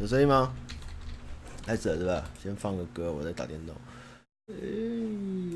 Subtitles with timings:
[0.00, 0.52] 有声音吗？
[1.64, 2.24] 开始了是吧？
[2.42, 3.72] 先放个歌，我在打电动。
[4.48, 4.54] 哎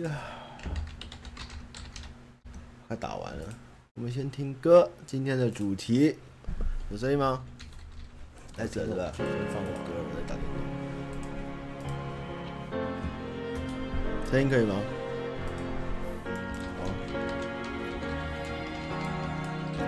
[0.05, 0.17] 呀，
[2.87, 3.53] 快打完了，
[3.95, 4.89] 我们先听歌。
[5.05, 6.17] 今天的主题
[6.89, 7.43] 有声音吗？
[8.57, 9.13] 开始了是吧？
[9.17, 10.63] 先放个歌，我在打电动。
[14.31, 14.77] 声音可以吗？
[16.79, 16.85] 好，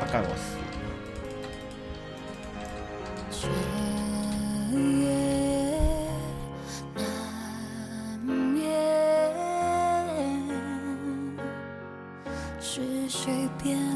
[0.00, 0.59] 他干我死。
[4.80, 5.04] 夜
[6.94, 7.04] 难
[8.24, 8.64] 眠，
[12.60, 13.89] 是谁变？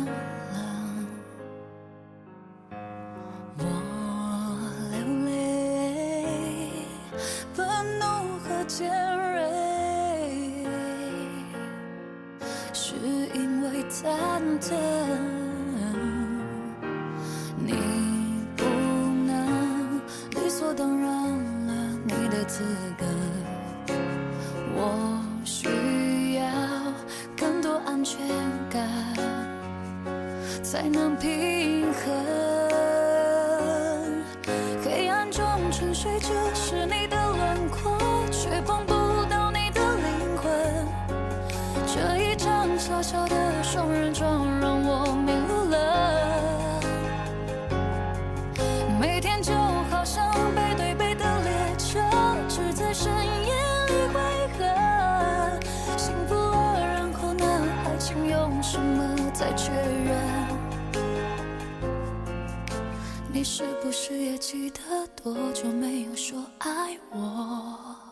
[63.44, 64.80] 你是不是也记得
[65.22, 68.03] 多久没有说爱我？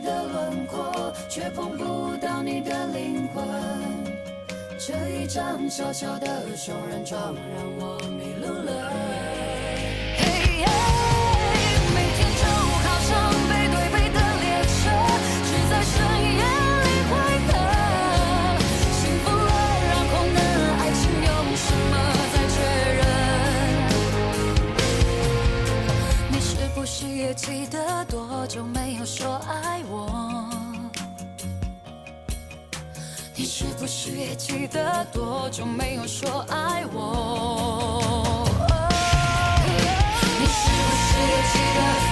[0.00, 3.44] 的轮廓却碰不到你的灵魂。
[4.78, 9.09] 这一张小小的双人床让我迷路了。
[27.30, 30.50] 也记得多久没有说爱我？
[33.36, 38.44] 你是不是也记得多久没有说爱我？
[40.40, 42.09] 你是不是也记得？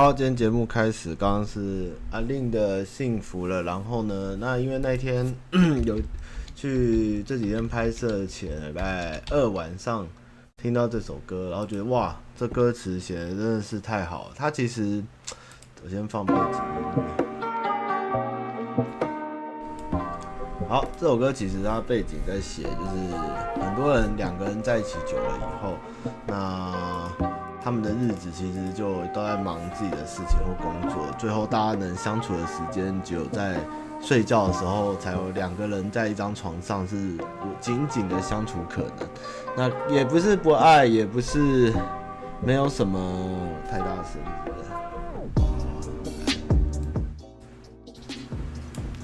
[0.00, 1.14] 好，今天节目开始。
[1.14, 5.30] 刚刚是阿令的幸福了，然后呢，那因为那天
[5.84, 6.00] 有
[6.56, 10.08] 去这几天拍摄前礼拜二晚上
[10.56, 14.30] 听到这首歌，然后觉得哇，这歌词写的真的是太好了。
[14.34, 15.04] 它其实，
[15.84, 16.42] 我先放背景。
[20.66, 25.74] 好，这首歌其实它背景在写，就是很多人两个人在一起久了以后，
[26.26, 26.69] 那。
[27.70, 33.60] 他们的日子其实就都在忙自己的事情或工作，最后大家能相处的时间只有在
[34.00, 36.96] 睡觉的时候，才有两个人在一张床上是
[37.60, 39.08] 紧紧的相处可能。
[39.56, 41.72] 那也不是不爱，也不是
[42.44, 42.98] 没有什么
[43.70, 44.28] 太大的声音。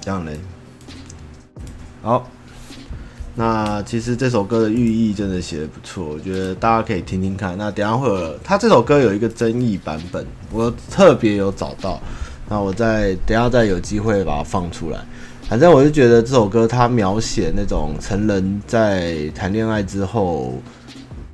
[0.01, 0.37] 这样嘞，
[2.03, 2.27] 好。
[3.39, 7.55] 那其实这首歌的寓意真的写得不错，我觉得大家可以听听看。
[7.55, 12.01] 那等下会有，他这首歌有一个争议版本，我特别有找到，
[12.49, 14.97] 那我再等下再有机会把它放出来。
[15.47, 20.55] 反正我就觉得这首歌它描写那种成人在谈恋爱之后，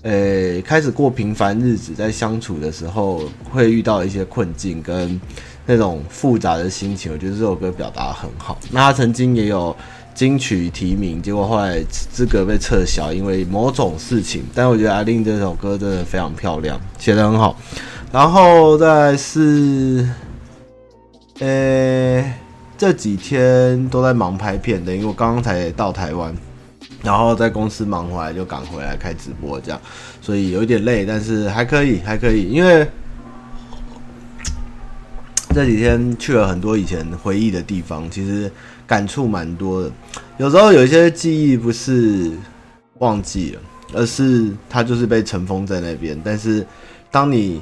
[0.01, 5.17] 诶、开始过平凡日子，在相处的时候会遇到一些困境跟
[5.65, 8.59] 那种复杂的心情，我觉得这首歌表达很好。
[8.71, 9.73] 那他曾经也有。
[10.13, 14.43] 金曲提名，结果后来资格被撤销，因为某种事情。
[14.53, 17.57] 但我觉得阿令这首歌真的非常漂亮，写得很好。
[18.11, 20.07] 然后再是，
[21.39, 22.23] 呃、
[22.77, 26.31] 这几天都在忙拍片的，因为我刚刚才到台湾，
[27.01, 29.81] 然后在公司忙回来就赶回来开直播，这样，
[30.21, 32.87] 所以有点累，但是还可以，还可以，因为
[35.55, 38.51] 这几天去了很多以前回忆的地方，其实。
[38.93, 39.91] 感触蛮多的，
[40.37, 42.31] 有时候有一些记忆不是
[42.99, 43.61] 忘记了，
[43.95, 46.15] 而是它就是被尘封在那边。
[46.23, 46.63] 但是
[47.09, 47.59] 当你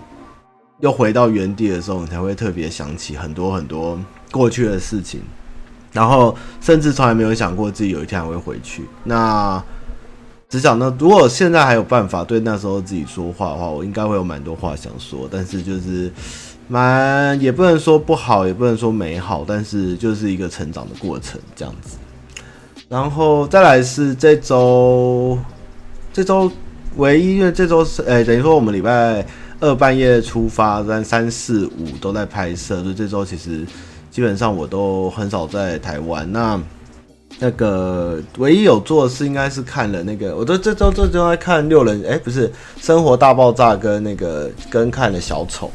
[0.82, 3.98] 又回到原地的时候，你才会特别想起很多很多
[4.30, 5.22] 过去的事情，
[5.94, 8.84] 然后甚至从来没有想过自己有一天还会回去。
[9.06, 9.64] 那
[10.50, 15.30] 只想呢，如果现在还有办法对那时候自己说话的话，我应该会有蛮多话想说。
[15.32, 16.12] 但是就是。
[16.72, 21.98] 蛮也不能说不好，也不能说美好，但是就是一个成长的过程这样子。
[22.88, 25.38] 然后再来是这周，
[26.14, 26.50] 这周
[26.96, 29.26] 唯一因为这周是诶、等于说我们礼拜
[29.60, 33.66] 二半夜出发，但三四五都在拍摄，所以这周其实
[34.10, 36.32] 基本上我都很少在台湾。
[36.32, 36.58] 那
[37.38, 42.48] 那个唯一有做的事应该是看了那个，我都这周这周在看六人，哎、不是
[42.80, 45.70] 《生活大爆炸》跟那个跟看了小丑。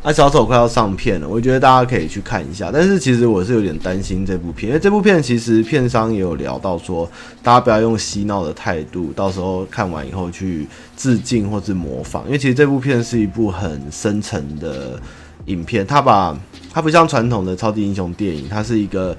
[0.00, 2.70] 啊、小丑快要上片了，我觉得大家可以去看一下。
[2.72, 7.10] 但是其实我是有点担心这部片，因为这部片其实片商也有聊到说，
[7.42, 12.24] 大家不要用嬉闹的态度，到时候看完以后去致敬或是模仿。
[12.26, 14.98] 因为其实这部片是一部很深沉的
[15.46, 16.38] 影片，它把
[16.72, 19.14] 它不像传统的超级英雄电影，它是一个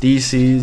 [0.00, 0.60] DC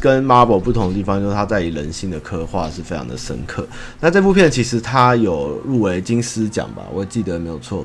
[0.00, 3.64] 跟 Marvel 不同的地方，就是它在于人性的刻画是非常的深刻。
[4.00, 7.84] 那这部片其实它有入围金狮奖吧，我记得没有错。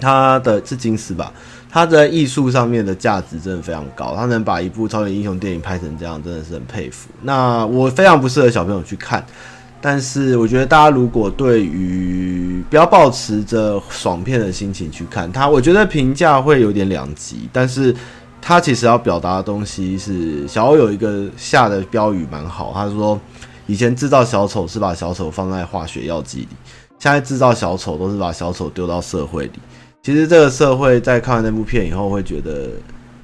[0.00, 1.32] 他的是金丝吧，
[1.68, 7.08] 他在艺术上面的价值真的非常高，他能把一部超级英雄电影拍成这样，真的是很佩服。
[7.22, 9.24] 那我非常不适合小朋友去看，
[9.80, 17.48] 但是我觉得大家如果对于不要抱持着爽片的心情去看他，我觉得评价会有点两极。
[17.52, 17.94] 但是
[18.40, 23.18] 他其实要表达的东西是，小欧有一个下的标语蛮好，他说
[23.66, 26.48] 以前制造小丑是把小丑放在化学药剂里，
[26.98, 29.58] 现在制造小丑都是把小丑丢到社会里。
[30.02, 32.70] 其实这个社会在看完那部片以后，会觉得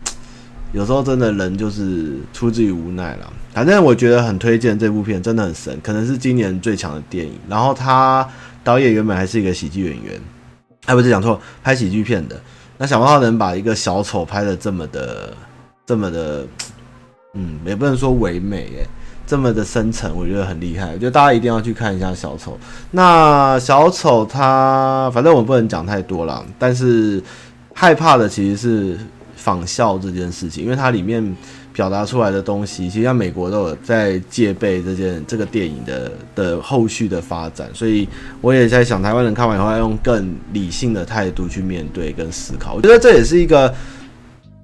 [0.72, 3.32] 有时候真的人就是出自于无奈了。
[3.52, 7.32] 反正我觉得很推荐这部片，真的很神，可能是今年最强的电影。
[7.48, 8.28] 然后他
[8.62, 10.20] 导演原本还是一个喜剧演员，
[10.86, 12.38] 哎，不是讲错，拍喜剧片的。
[12.76, 15.32] 那想不到能把一个小丑拍得这么的、
[15.86, 16.46] 这么的，
[17.34, 18.86] 嗯，也不能说唯美，哎。
[19.26, 20.92] 这么的深沉，我觉得很厉害。
[20.92, 22.58] 我觉得大家一定要去看一下小丑。
[22.90, 26.44] 那小丑他，反正我不能讲太多了。
[26.58, 27.22] 但是
[27.72, 28.98] 害怕的其实是
[29.36, 31.36] 仿效这件事情，因为它里面
[31.72, 37.68] 表达出来的东西，其实像美国都有在戒备这件这个电影的的后续的发展。
[37.72, 38.06] 所以
[38.40, 42.74] 我也在想，台湾人看完以后要用更理性的态度去面对跟思考。
[42.74, 43.74] 我觉得这也是一个。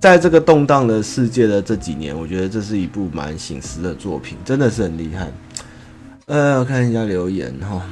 [0.01, 5.31] 在这个动荡的世界的这几年，我觉得这是一部蛮醒思的作品，真的是很厉害。
[6.25, 7.83] 呃，我看一下留言哈。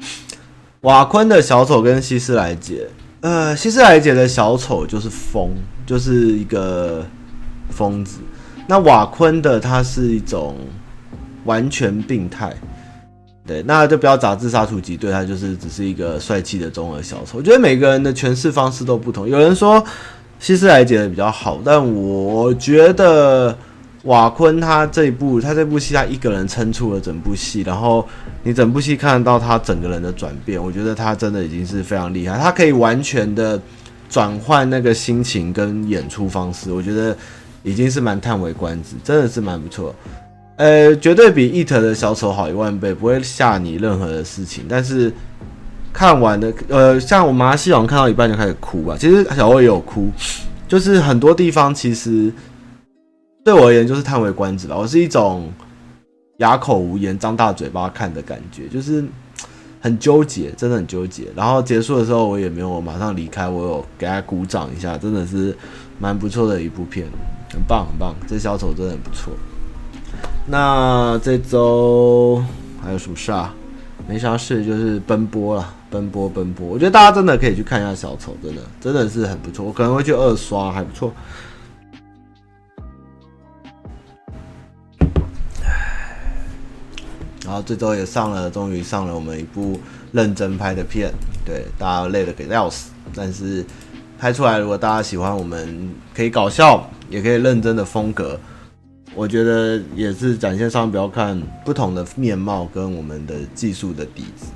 [0.82, 2.88] 瓦昆的小丑跟希斯莱杰，
[3.20, 5.50] 呃，希斯莱杰的小丑就是疯，
[5.86, 7.06] 就是一个
[7.70, 8.18] 疯子。
[8.66, 10.56] 那瓦昆的他是一种
[11.44, 12.52] 完全病态。
[13.46, 17.38] 对，那就不要找自杀突击对，他就是只是一个帅气的中二小丑。
[17.38, 19.84] 我觉得每个人的诠释方式都不同，有人说
[20.44, 23.56] 希斯莱杰的比较好，但我觉得
[24.02, 28.06] 瓦昆他这一部，他这部戏他一个人撑出了整部戏，然后
[28.42, 33.58] 你整部戏看得到他整个人的转变，我觉得他真的已经是非常厉害，他可以完全的
[34.10, 37.16] 转换那个心情跟演出方式，我觉得
[37.62, 39.94] 已经是蛮叹为观止，真的是蛮不错。
[40.56, 44.66] 呃，绝对比伊特的小丑好一万倍，不会吓你任何的事情。
[44.68, 45.10] 但是
[45.94, 48.96] 看完的，呃，像我麻西好像看到一半就开始哭吧。
[48.98, 50.10] 其实小欧也有哭，
[50.66, 52.32] 就是很多地方其实
[53.44, 54.76] 对我而言就是叹为观止了。
[54.76, 55.48] 我是一种
[56.38, 59.04] 哑口无言、张大嘴巴看的感觉，就是
[59.80, 61.28] 很纠结，真的很纠结。
[61.36, 65.56] 然后结束的时候，我也没有马上离开，我有给他鼓掌一下，真的是
[66.00, 67.06] 蛮不错的一部片，
[67.52, 68.12] 很棒很棒。
[68.26, 69.32] 这小丑真的很不错。
[70.46, 72.42] 那这周
[72.82, 73.54] 还有什么事啊？
[74.06, 76.66] 没啥事，就是奔波了，奔波奔波。
[76.66, 79.64] 我觉得大家真的可以去看一下小丑，真的真的是很不错。
[79.64, 81.12] 我可能会去二刷，还不错。
[87.44, 89.78] 然后这周也上了，终于上了我们一部
[90.10, 91.12] 认真拍的片，
[91.44, 93.64] 对，大家累得给要死，但是
[94.18, 98.36] 拍出来，如果大家喜欢，我们可以搞笑，也可以认真的风格。
[99.14, 104.46] 我觉得也是展现商标看不同的面貌跟我们的技术的底子。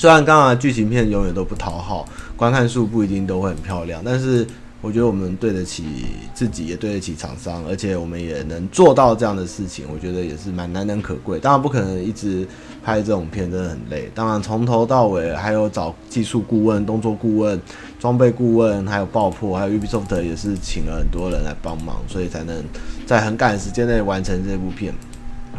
[0.00, 4.46] 虽然刚刚剧情片永远都不讨好，观看数不一定都会很漂亮，但是
[4.80, 5.84] 我觉得我们对得起
[6.32, 11.38] 自己，也对得起厂商，而且我们也能做到这样的事情，我觉得也是蛮难能可贵。
[11.38, 12.48] 当然不可能一直
[12.82, 14.10] 拍这种片，真的很累。
[14.14, 17.60] 当然从头到尾还有找技术顾问、动作顾问、
[17.98, 22.64] 装备顾问，还有爆破，还有 Ubisoft 也是请了很多人来帮忙，所以才能。
[23.04, 24.94] 在很赶时间内完成这部片，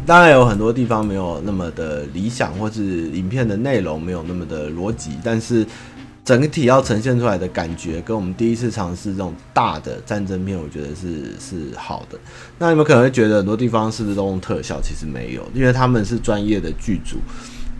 [0.04, 5.64] 当然有很多地方没有那么的理想，或是影片的内容没有那么的逻辑，但是
[6.24, 12.18] 整体要呈现出来的感觉，跟我们第一次尝试这种大的战争片，我觉得是是好的。
[12.58, 14.80] 那你们可能会觉得很多地方是不是都用特效？
[14.82, 17.16] 其实没有，因为他们是专业的剧组。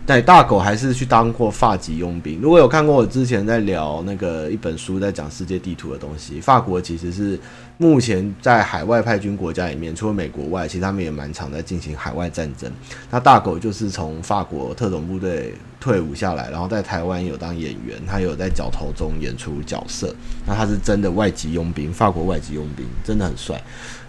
[0.05, 2.41] 对，大狗还是去当过法籍佣兵。
[2.41, 7.39] 如果有看过我之前在聊那个一本书，在讲世界地图的东西，法国其实是
[7.77, 12.69] 目前在海外派军国家里面，除了美国外，其实他们也蛮常在进行海外战争。
[13.09, 20.13] 那大狗就是从法国特种部队退伍下来，然后在台湾有当演员，他有在角头中演出角色。
[20.45, 23.61] 那他是真的外籍佣兵，法国外籍佣兵，真的很帅。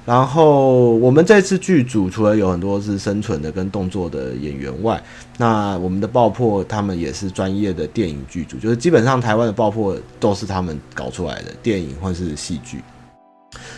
[0.07, 5.03] 然后我们这次剧组除了有很多是生存的跟动作的演员外，
[5.39, 12.83] 那我们的爆破他们也是专业的电影剧组，就是基本上台湾的爆破都是他们搞出来的电影或是戏剧。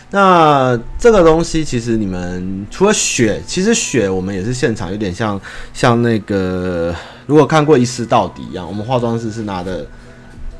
[0.09, 5.39] 那这个东西其实你们除了血，其实血我们也是现场有点像
[5.73, 6.93] 像那个
[7.25, 9.85] 如果看过一尸到底一样，我们化妆师是拿着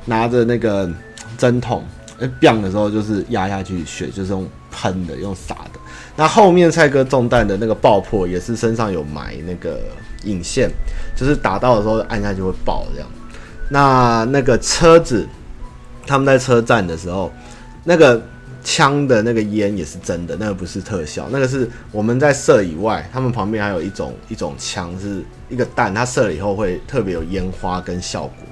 [0.06, 0.90] 拿着那个
[1.38, 1.84] 针筒，
[2.20, 4.48] 哎飙的时候就是压下去，血就是用。
[4.70, 5.80] 喷的用洒的，
[6.16, 9.80] 那后面蔡哥中弹的那个爆破也是身上有埋那个
[10.24, 10.70] 引线，
[11.16, 13.10] 就是打到的时候按下就会爆这样。
[13.72, 15.28] 那那个车子，
[16.06, 17.32] 他们在车站的时候，
[17.86, 18.22] 那个
[18.64, 28.46] 枪的那个烟也是真的，那个不是特效，那个是我们在射以外，他们旁边还有一种一种枪是一个弹，它射了以后会特别有烟花跟效果。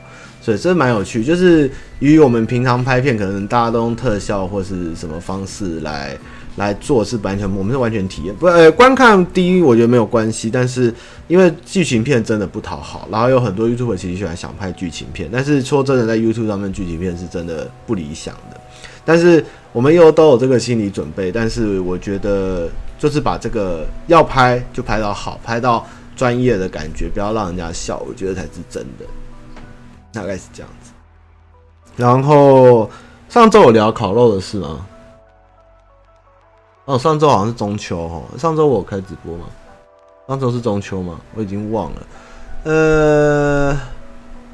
[0.45, 6.15] 所以这蛮有趣，就是与我们平常拍片，可能大家都用特效或是什么方式来
[6.57, 8.35] 来做，是完全我们是完全体验。
[8.35, 10.93] 不，呃，观看第一我觉得没有关系，但是
[11.27, 18.61] 因为剧情片真的不讨好，然后有很多 YouTube 其实喜欢想拍剧情片，但是说真的，在 YouTube 上面剧情片是真的不理想的。
[19.03, 25.83] 但是我们又都有这个心理准备，但是我觉得就是把这个要拍就拍到好，拍到
[26.15, 29.05] 专业的感觉，不要让人家笑，我觉得才是真的。
[30.15, 30.91] 大概是这样子，
[31.97, 32.89] 然后
[33.27, 34.85] 上周有聊烤肉的事吗？
[36.85, 38.23] 哦，上周好像是中秋哦。
[38.37, 39.45] 上周我开直播吗？
[40.27, 41.19] 上周是中秋吗？
[41.33, 42.01] 我已经忘了。
[42.63, 43.77] 呃，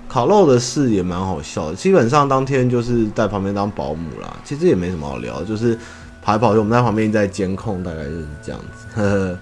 [0.07, 1.75] 烤肉的事也蛮好笑的。
[1.75, 5.77] 基本上当天就是在旁边当保姆啦，其实也没什么好聊，就是
[6.21, 8.87] 跑来跑去，我们在旁边在监控，大概就是这样子。
[8.95, 9.37] 呵呵。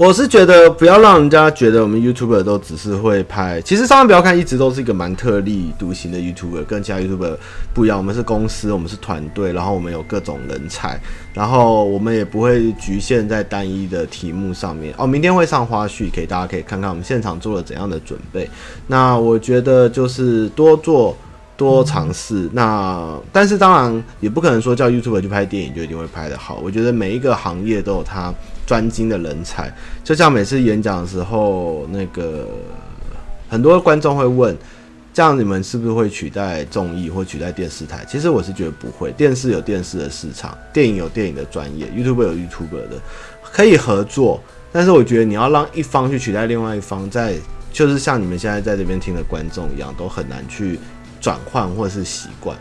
[0.00, 7.36] 我是觉得不要让人家觉得我们 YouTuber 都只是会拍，其实上面不要看，一直都是一个蛮特立独行的 YouTuber，跟其他 YouTuber
[7.74, 7.98] 不一样。
[7.98, 10.98] 我们是公司，我们是团队，然后我们有各种人才，
[11.34, 14.94] 然后我们也不会局限在单一的题目上面。
[14.96, 18.48] 哦，明天会上花絮，可以大家可以看看我们现场做了怎样的准备。
[18.86, 21.14] 那我觉得就是多做
[21.58, 22.48] 多尝试。
[22.54, 26.58] 那但是当然也不可能说叫 YouTuber 去拍电影就一定会拍得好。
[26.64, 28.32] 我觉得每一个行业都有它。
[28.70, 29.68] 专精的人才。
[30.04, 32.46] 就像每次演讲的时候，那个
[33.48, 34.56] 很多观众会问。
[35.12, 38.06] 这样你们是不是会取代综艺或取代电视台？
[38.08, 42.90] 其实我是觉得不会，电视有电视的市场，电影有电影的专业，YouTube 有 YouTube 的，
[43.42, 44.40] 可以合作。
[44.70, 47.34] 但是我觉得你要让一方去取代另外一方，在
[47.72, 50.78] 就是像你们现在在这边听的观众一样，都很难去
[51.20, 52.56] 转换或是习惯。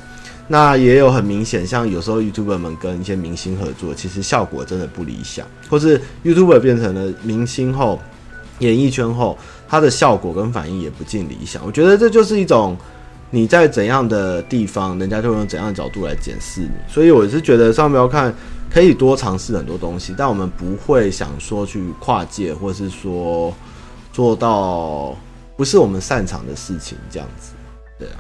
[0.50, 8.02] 那也有很明显，像有时候 YouTuber 们跟一些明星合作，其实效果真的不理想，或是 YouTuber 变成了明星后，
[8.60, 9.38] 演艺圈后。
[9.72, 12.76] 它的效果跟反应也不尽理想，我觉得这就是一种
[13.30, 16.72] 你在怎样的地方，人家就用怎样的角度来检视你。
[16.92, 18.34] 所以我是觉得上标看
[18.68, 23.54] 可以多尝试很多东西，但我们不会想说去跨界，或是说
[24.12, 25.16] 做到
[25.56, 27.52] 不是我们擅长的事情这样子。
[28.00, 28.18] 对啊。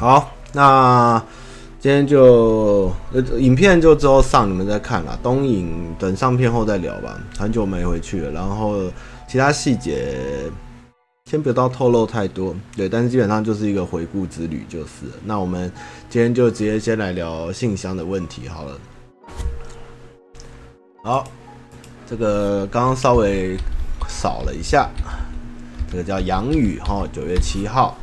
[0.00, 1.22] 好，那。
[1.78, 5.18] 今天就呃，影片就之后上，你们再看啦。
[5.22, 8.30] 东影等上片后再聊吧，很久没回去了。
[8.32, 8.82] 然后
[9.26, 10.14] 其他细节
[11.24, 15.06] 先不要透露太多，对，但是基本上就是一个回顾之旅，就是。
[15.24, 15.72] 那我们
[16.10, 18.78] 今天就直接先来聊信箱的问题好了。
[21.02, 21.24] 好，
[22.06, 23.56] 这个刚刚稍微
[24.06, 24.90] 扫了一下，
[25.90, 27.96] 这个叫杨宇哈，九月七号。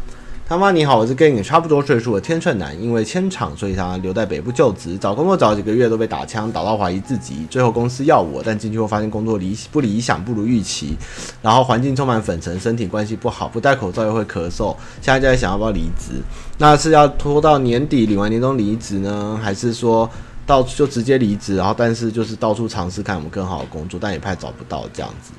[0.50, 4.98] 他妈你好，我是跟你差不多岁数的天秤男，因为迁厂，所以他留在北部就职。
[4.98, 7.46] 找工作找几个月都被打枪，打到怀疑自己。
[7.50, 10.96] 最后公司要我，但进去后发现工作理不理想，不如预期。
[11.42, 14.74] 然后环境充满粉尘，身体关系不好，不戴口罩又会咳嗽。
[15.02, 16.14] 现在就在想要不要离职？
[16.58, 20.10] 那是要拖到年底领完年终离职呢，还是说
[20.46, 21.58] 到就直接离职？
[21.58, 25.34] 然后但是就是到处尝试看有没有更好的工作，但也怕找不到这样子。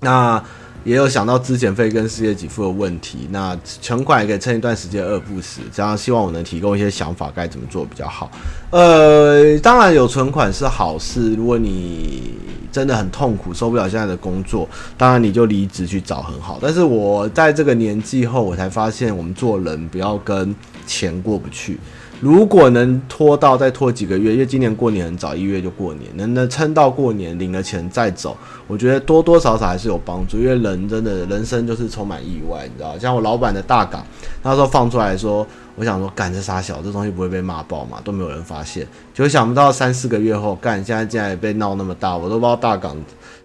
[0.00, 0.42] 那。
[0.84, 8.30] 也有想到资遣费跟失业给付的问题，那存款也可以撑一段时间饿不死，这样希望我能提供一些想法，该怎么做比较好。
[8.70, 12.34] 呃，当然有存款是好事，如果你
[12.72, 16.58] 真的很痛苦，受不了现在的工作，当然你就离职去找很好。
[16.62, 20.54] 但是我在这个年纪后，我才发现我们做人不要跟
[20.86, 21.78] 钱过不去。
[22.20, 30.38] 如果能拖到再拖几个月，因为今年过年很早，一月就过年，能能撑到过年领了钱再走，我觉得多多少少还是有帮助。
[30.38, 34.04] 因为人真的人生就是充满意外，你知道，像我老板的大港，
[34.42, 42.96] 他说放出来说，我想说干这杀小，这东西不会被骂爆嘛，都没有人发现，就想不到三四个月后干，现在竟然也被闹那么大，我都不知道大港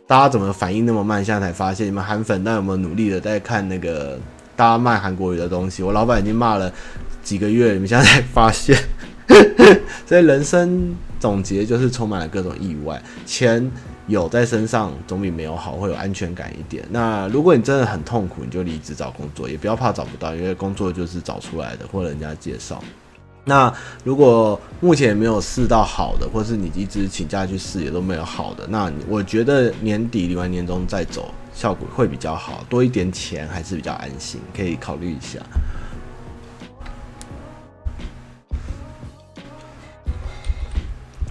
[0.08, 1.88] 大家怎么反应那么慢，现在才发现。
[1.88, 4.18] 你们韩粉，但有没有努力的在看那个
[4.64, 5.84] 大家卖韩国语的东西？
[5.84, 6.72] 我老板已经骂了。
[7.22, 8.78] 几个月，你们现在才发现，
[10.08, 13.02] 所以人生总结就是充满了各种意外。
[13.26, 13.70] 钱
[14.08, 16.86] 有在身上总比没有好，会有安全感一点。
[16.90, 22.82] 那如果你真的很痛苦，你就离职找工作，也不要怕找不到，因为工作就是找出来的，或人家介绍。
[23.44, 23.74] 那
[24.06, 35.40] 如果目前没有试到好的，或是你一直请假去试也都没有好的，那我觉得年底领完年终再走，效果会比较好，多一点钱还是比较安心，可以考虑一下。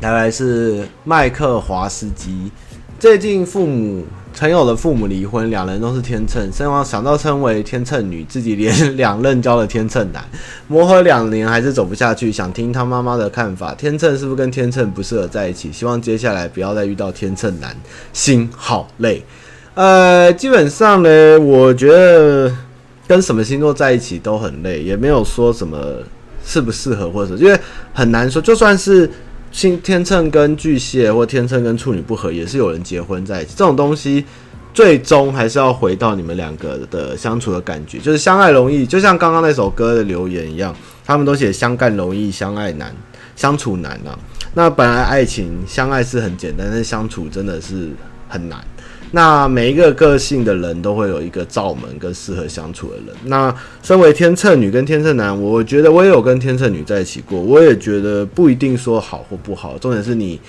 [0.00, 2.50] 原来是麦克华斯基。
[2.98, 10.24] 最近父母曾有的父母离婚，两人都是天秤，希望想到称为天秤女，自己连两任交了天秤男，
[10.66, 13.74] 磨合两年还是走不下去，想听他妈妈的看法。
[13.74, 15.72] 天秤是不是跟天秤不适合在一起？
[15.72, 17.76] 希望接下来不要再遇到天秤男，
[18.12, 19.24] 心好累。
[19.74, 22.52] 呃，基本上呢，我觉得
[23.06, 25.78] 跟什么星座在一起都很累，也没有说什么
[26.44, 27.58] 适不适合，或者因为
[27.92, 29.10] 很难说，就算是。
[29.54, 33.52] 星天秤跟巨蟹，或天秤跟处女不合，也是有人结婚在一起。
[33.54, 34.24] 这种东西，
[34.72, 42.96] 最终还是要回到你们两个的相处的感觉，就是相爱容易，就像刚刚那首歌的留言一样，他们都写相干容易，相爱难，
[43.36, 44.18] 相处难啊。
[44.56, 47.90] 那本来爱情相爱是很简单，但是相处真的是
[48.30, 48.58] 很难。
[49.12, 53.14] 那每一个个性的人都会有一个罩门跟适合相处的人。
[53.24, 60.40] 那身为天秤女跟天秤男，我觉得我也有跟天秤女在一起过，我也觉得不一定说好或不好，重点是你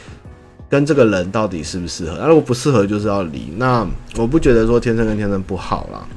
[0.67, 2.17] 跟这个人到底适不适合。
[2.17, 3.54] 那如果不适合，就是要离。
[3.58, 6.08] 那我不觉得说天秤跟天秤不好啦。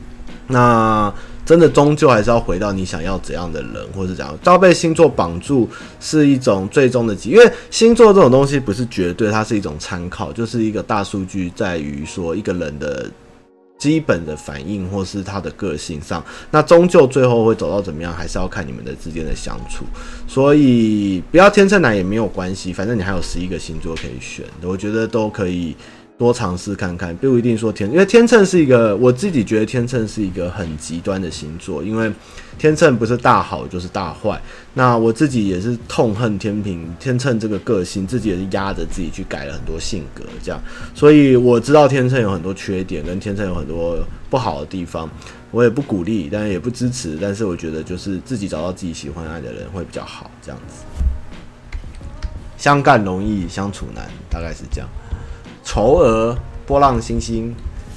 [0.47, 1.13] 那。
[1.47, 4.37] 真的终究还是要回到你想要怎样的人，或是怎样。
[4.45, 5.69] 要被星座绑住
[6.01, 13.09] 是一种最终的机，因为星座这种东西不是绝对，它是一种参考，就是一个大数据，在于说一个人的
[13.79, 16.25] 基本的反应或是他的个性上。
[16.51, 19.85] 那终究最后会走到怎么样，还是要看你们的之间的相处。
[20.27, 25.77] 所以不要天秤男也没有关系，反正你还有十一个星座可以选，我觉得都可以
[26.19, 32.11] 多尝试看看，不一定说天，因为天秤是一个，我自己觉得天秤是一个很极端的星座，因为
[32.59, 34.41] 天秤不是大好就是大坏。
[34.73, 40.59] 那我自己也是痛恨天秤，天秤这个个性，自己也是压着自己去改了很多性格，这样。
[40.95, 43.99] 所以我知道天秤有很多缺点，跟天秤有很多
[44.31, 45.07] 不好的地方，
[45.51, 47.19] 我也不鼓励，但也不支持。
[47.21, 50.83] 但是我觉得就是自己找到自己喜欢爱的人会比较好，这样子。
[52.57, 54.89] 相干容易相处难，大概是这样。
[55.67, 57.53] 仇儿波浪星星，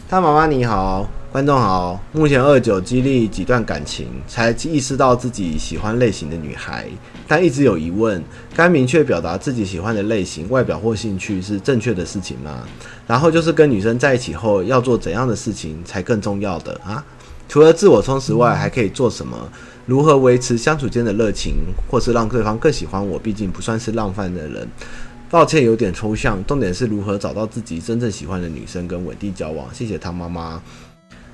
[0.09, 2.01] 他妈妈你好，观众好。
[2.11, 6.87] 目前二九经历几段感情，才意识到自己喜欢类型的女孩，
[7.27, 8.21] 但一直有疑问：
[8.55, 12.63] 该明确表达自己喜欢的类型、外表或兴趣是正确的事情吗？
[13.05, 17.05] 然后就是跟女生在一起后要做怎样的事情才更重要的啊？
[17.47, 19.37] 除了自我充实外，还可以做什么？
[19.85, 21.53] 如何维持相处间的热情，
[21.87, 23.17] 或是让对方更喜欢我？
[23.19, 24.67] 毕竟不算是浪漫的人。
[25.29, 26.43] 抱歉，有点抽象。
[26.45, 29.67] 重点是如何找到自己真正喜欢的女生跟稳定交往。
[29.71, 30.61] 谢谢汤妈妈。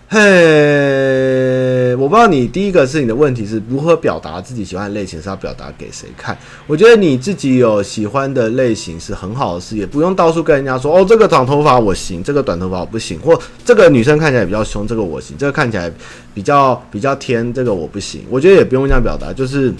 [0.07, 6.37] 嘿、我不知道你第一个是你的问题是如何表达自己喜欢的类型，是要表达给谁看？
[6.67, 15.91] 我觉得你自己有喜欢的类型是很好的事，也不用到处跟人家说哦，这个长头发我行，这个短头发我不行，或这个女生看起来比较凶，这个我行，这个看起来
[16.35, 18.23] 比较比较甜，这个我不行。
[18.29, 19.73] 我觉得也不用这样表达，就是。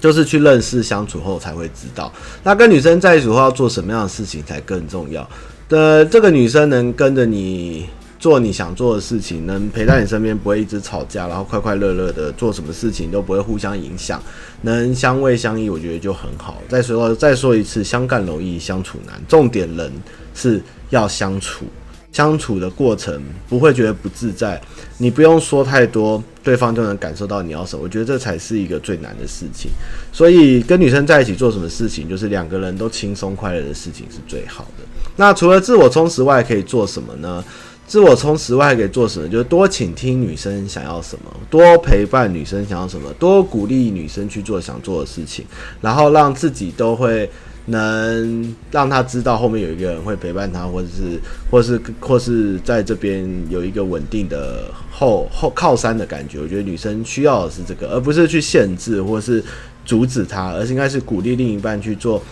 [0.00, 5.28] 就是去认识相处后才会知道，那跟女生在一起后要做什么样的事情才更重要。
[5.68, 7.86] 的这个女生能跟着你
[8.18, 14.22] 做你想做的事情，能陪在你身边，不会一直吵架，然后快快乐乐的做什么事情都不会互相影响，
[14.62, 16.62] 能相偎相依，我觉得就很好。
[16.68, 19.92] 再说再说一次，相干容易相处难，重点人
[20.34, 21.66] 是要相处。
[22.10, 24.60] 相处的过程不会觉得不自在，
[24.96, 27.82] 你不用说太多，对方就能感受到你要什么。
[27.82, 29.70] 我觉得这才是一个最难的事情。
[30.10, 34.84] 所以跟女生在一起做什么事情，就是两个人都轻松快乐的事情是最好的。
[35.16, 37.44] 那除了自我充实外，可以做什么呢？
[37.86, 39.28] 自我充实外可以做什么？
[39.28, 45.44] 就是多倾听女生想要什么，多陪伴女生想要什么，多鼓励女生去做想做的事情，
[45.82, 47.30] 然后让自己都会。
[47.68, 56.40] 能让他知道后面有一个人会陪伴他，或者是，或是，或是在这边有一个稳定的后后靠山的感觉。
[56.40, 59.44] 我觉得女生需要的是这个，而不是去限制或是
[59.84, 62.22] 阻止他，而是应该是鼓励另一半去做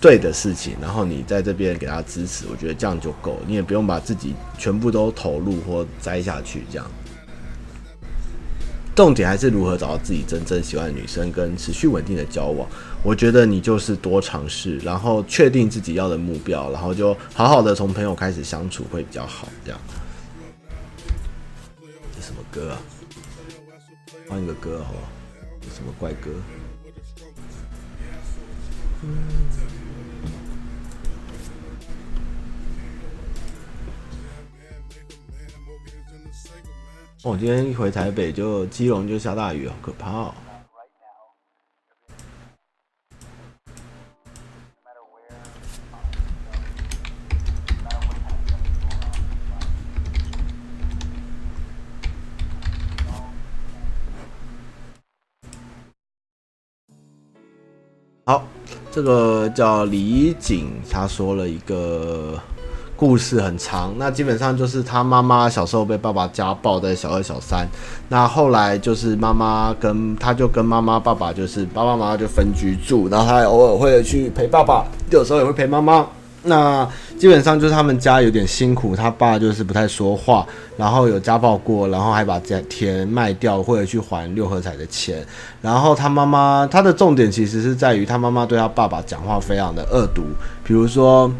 [0.00, 2.44] 对的事情，然后你在这边给他支持。
[2.50, 6.86] 我觉得这样就够，你也不用把自己全部都投入或栽下去，这样。
[8.94, 12.68] 重点还是如何找到自己真正喜欢的女生，跟持续稳定的交往。
[13.04, 19.46] 我觉得你就是多尝试，然后确定自己要的目标，然后就好好的从朋友开始相处会比较好。
[19.62, 19.78] 这样。
[22.16, 22.78] 这什么歌啊？
[24.26, 25.08] 换一个歌好不好？
[25.60, 26.30] 这什么怪歌？
[37.22, 40.34] 我、今天一回台北就基隆就下大雨，好可怕哦！
[58.26, 58.42] 好，
[58.90, 62.38] 这个叫李景，他说了一个。
[62.96, 67.68] 故事很长，那基本上就是他妈妈小时候被爸爸家暴，在小二小三，
[68.08, 76.06] 那后来就是妈妈跟他就跟妈妈爸爸就是爸爸妈妈就分居住，然后他还偶尔会去陪爸爸，有时候也会陪妈妈。
[76.44, 85.24] 那基本上就是他们家有点辛苦，他爸就是不太说话，然后有家暴过，然后还把田卖掉，或者去还六合彩的钱。
[85.60, 90.22] 然后他妈妈他的重点其实是在于他妈妈对他爸爸讲话非常的恶毒，
[90.62, 91.30] 比如说。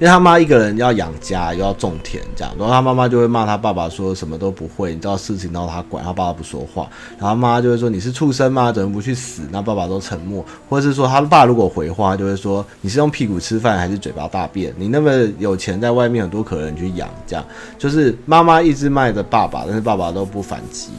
[0.00, 8.70] 因为他妈一个人要养家，又要种田，这样，然后他妈妈就会骂他爸爸说什么都不会，你知道事情都他管，他爸爸不说话，然后妈妈就会说你是畜生吗？
[8.70, 9.42] 怎么不去死？
[9.50, 14.72] 那爸爸都沉默，或者是说他爸如果回话，就会说你是用屁股吃饭还是嘴巴大便？
[14.78, 17.44] 你那么有钱，在外面很多可能去养，这样，
[17.76, 20.90] 就是妈妈一直骂着爸爸，但是爸爸都不反击。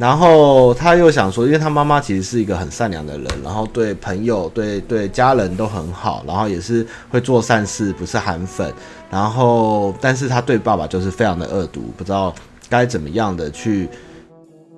[0.00, 8.72] 然后他又想说，因为他妈妈其实是一个很善良的人，然后对朋友、对对家人都很好，然后也是会做善事，不是韩粉。
[9.10, 12.34] 然后，但是他对爸爸就是非常的恶毒，不知道
[12.70, 13.90] 该怎么样的去，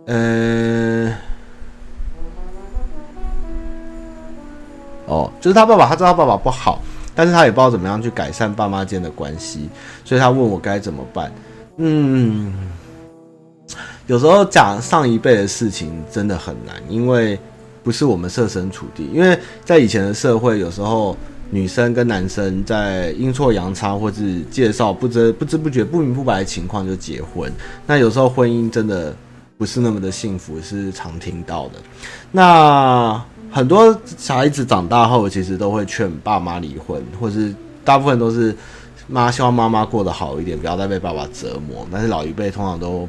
[0.07, 1.15] 嗯，
[5.07, 6.83] 哦，就是他爸爸，他知道他爸爸不好，
[7.15, 9.69] 但是他也不知道怎么样去改善爸妈间的关系，
[10.05, 11.31] 所以他问我该怎么办，
[11.77, 12.53] 嗯。
[14.07, 17.38] 有时候讲上一辈的事情真的很难，因为
[17.83, 19.09] 不是我们设身处地。
[19.12, 21.17] 因为在以前的社会，有时候
[21.51, 27.53] 女生跟男生在阴错阳差或是介绍不知不知不觉不明不白的情况就结婚，
[27.87, 29.15] 那有时候婚姻真的
[29.57, 31.75] 不是那么的幸福，是常听到的。
[32.31, 38.57] 那很多小孩子长大后，其实都会劝爸妈离婚，或是大部分都是
[39.07, 41.87] 妈希望妈妈过得好一点，不要再被爸爸折磨。
[41.93, 43.07] 但是老一辈通常都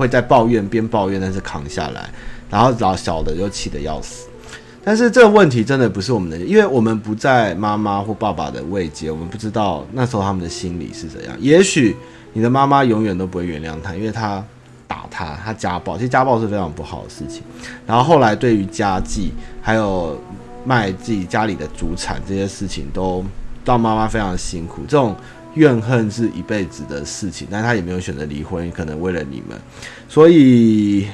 [0.00, 2.08] 会在抱怨，边抱怨但是扛下来，
[2.48, 4.26] 然后老小的就气得要死。
[4.82, 11.36] 但是这个问题真的不是我们的，因为我们不在妈妈或爸爸的位阶，我们不知道那时候他们的心理是怎样。
[11.38, 11.94] 也许
[12.32, 14.42] 你的妈妈永远都不会原谅他，因为他
[14.88, 17.42] 打他，他家暴，其实家暴是非常不好的事情。
[17.86, 20.18] 然后后来对于家计，还有
[20.64, 23.22] 卖自己家里的祖产这些事情，都
[23.66, 24.80] 让妈妈非常辛苦。
[24.88, 25.14] 这种
[25.54, 29.58] 怨恨是一辈子的事情，但他也没有选择离婚，可能为了你们，
[30.08, 31.08] 所以。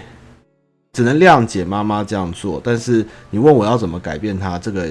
[0.92, 4.88] 只能谅解妈妈这样做，但是你问我要怎么改变她，这个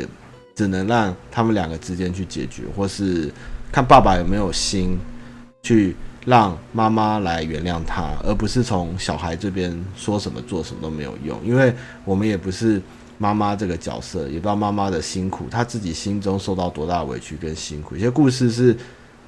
[0.53, 3.33] 只能让他们两个之间去解决，或是
[3.71, 4.99] 看爸爸有没有心
[5.63, 12.79] 去让妈妈来原谅他，而不是从小孩这边说什么做什么都没有用，因为我们也不是
[13.17, 18.77] 妈妈这个角色，也不知道妈妈的辛苦，她自己心中受到多大委屈跟辛苦，有些故事是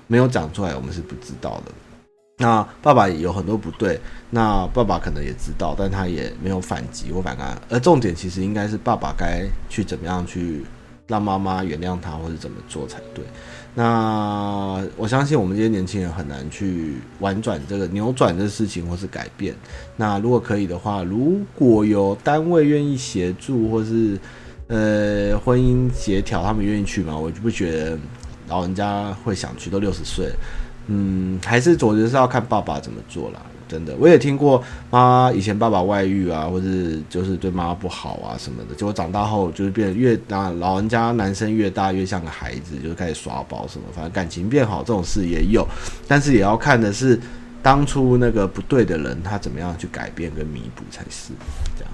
[0.08, 1.72] 没有讲出来，我们是不知道的。
[2.40, 7.60] 那爸爸有很多不对，那爸爸可能也知道，但他也没有反击或反抗。
[7.70, 10.64] 而重点其实应该是爸爸该去怎么样去
[11.08, 13.26] 让妈妈原谅他，或者怎么做才对。
[13.74, 19.56] 那我相信我们这些年轻人很难去婉转这个扭转这个事情，或是改变。
[19.96, 24.20] 那如果可以的话，如果有单位愿意协助，或是
[24.68, 27.18] 呃婚姻协调，他们愿意去吗？
[27.18, 27.98] 我就不觉得
[28.48, 30.32] 老人家会想去，都六十岁。
[30.88, 33.42] 嗯，还是总之是要看爸爸怎么做啦。
[33.68, 36.66] 真的，我也听过妈以前爸爸外遇啊，或者
[37.10, 38.74] 就是对妈妈不好啊什么的。
[38.74, 45.68] 结果长大后就是变得越大，老人家男生越大越像个孩子，就是开始耍宝什么，反正感情变好这种事也有，
[46.08, 47.20] 但是也要看的是
[47.62, 51.34] 当初那个不对的人他怎么样去改变跟弥补才是
[51.78, 51.94] 这样。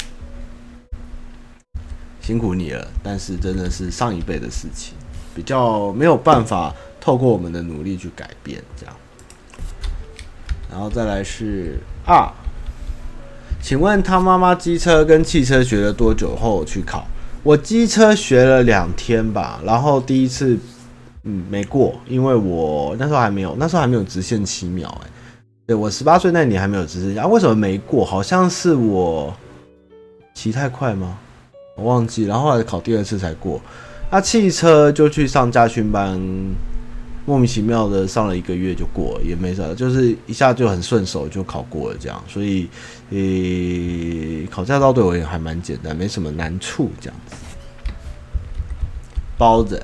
[2.21, 4.93] 辛苦你了，但是真的是上一辈的事情，
[5.35, 6.73] 比较没有办法。
[7.05, 8.95] 透过我们的努力去改变，这样，
[10.71, 12.25] 然后再来是二，
[13.61, 17.05] 请问他妈妈机车跟汽车学了多久后去考？
[17.43, 20.57] 我机车学了两天吧，然后第一次
[21.23, 25.09] 嗯没过，因为我那时候还没有，那时候还没有直线七秒，哎，
[25.67, 28.05] 对，我十八岁那年还没有直线啊，为什么没过？
[28.05, 29.35] 好像是我
[30.33, 31.17] 骑太快吗？
[31.75, 33.59] 我忘记，然后后来考第二次才过。
[34.13, 36.21] 那汽车就去上驾训班。
[37.25, 42.67] 莫名其妙的上了一个月就过了，也没啥，就是一下就很顺手就考过了这样，所以，
[43.11, 47.35] 呃、考驾照对我也还蛮简单，没什么难处这样子。
[49.37, 49.81] 包子，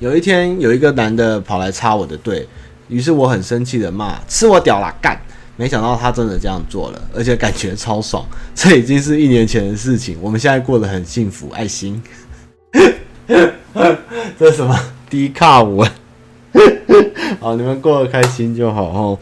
[0.00, 2.48] 有一天有一个男的跑来插我的队，
[2.88, 5.20] 于是我很生气的骂：“吃我屌啦干！”
[5.56, 8.26] 没想到他真的这样做了，而且感觉超爽。
[8.54, 11.50] 这已经是一年前的事情，我们现在过得很幸福。
[11.50, 12.02] 爱心，
[14.38, 14.78] 这是什么？
[15.08, 15.90] 低卡文。
[17.40, 19.18] 好，你们过得开心就好哦。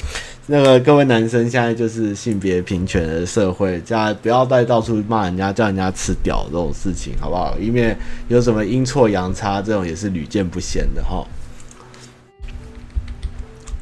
[0.46, 7.56] 那个各位男生，现在就是性别平权的社会，这样不要再到处骂人家，叫人家吃屌这种事情，好不好？
[7.60, 7.96] 因为
[8.28, 11.26] 有什么阴错阳差，这种也是屡见不鲜的哈。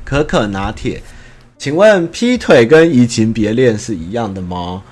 [0.04, 1.02] 可可拿铁，
[1.58, 4.82] 请问劈腿跟移情别恋是一样的吗？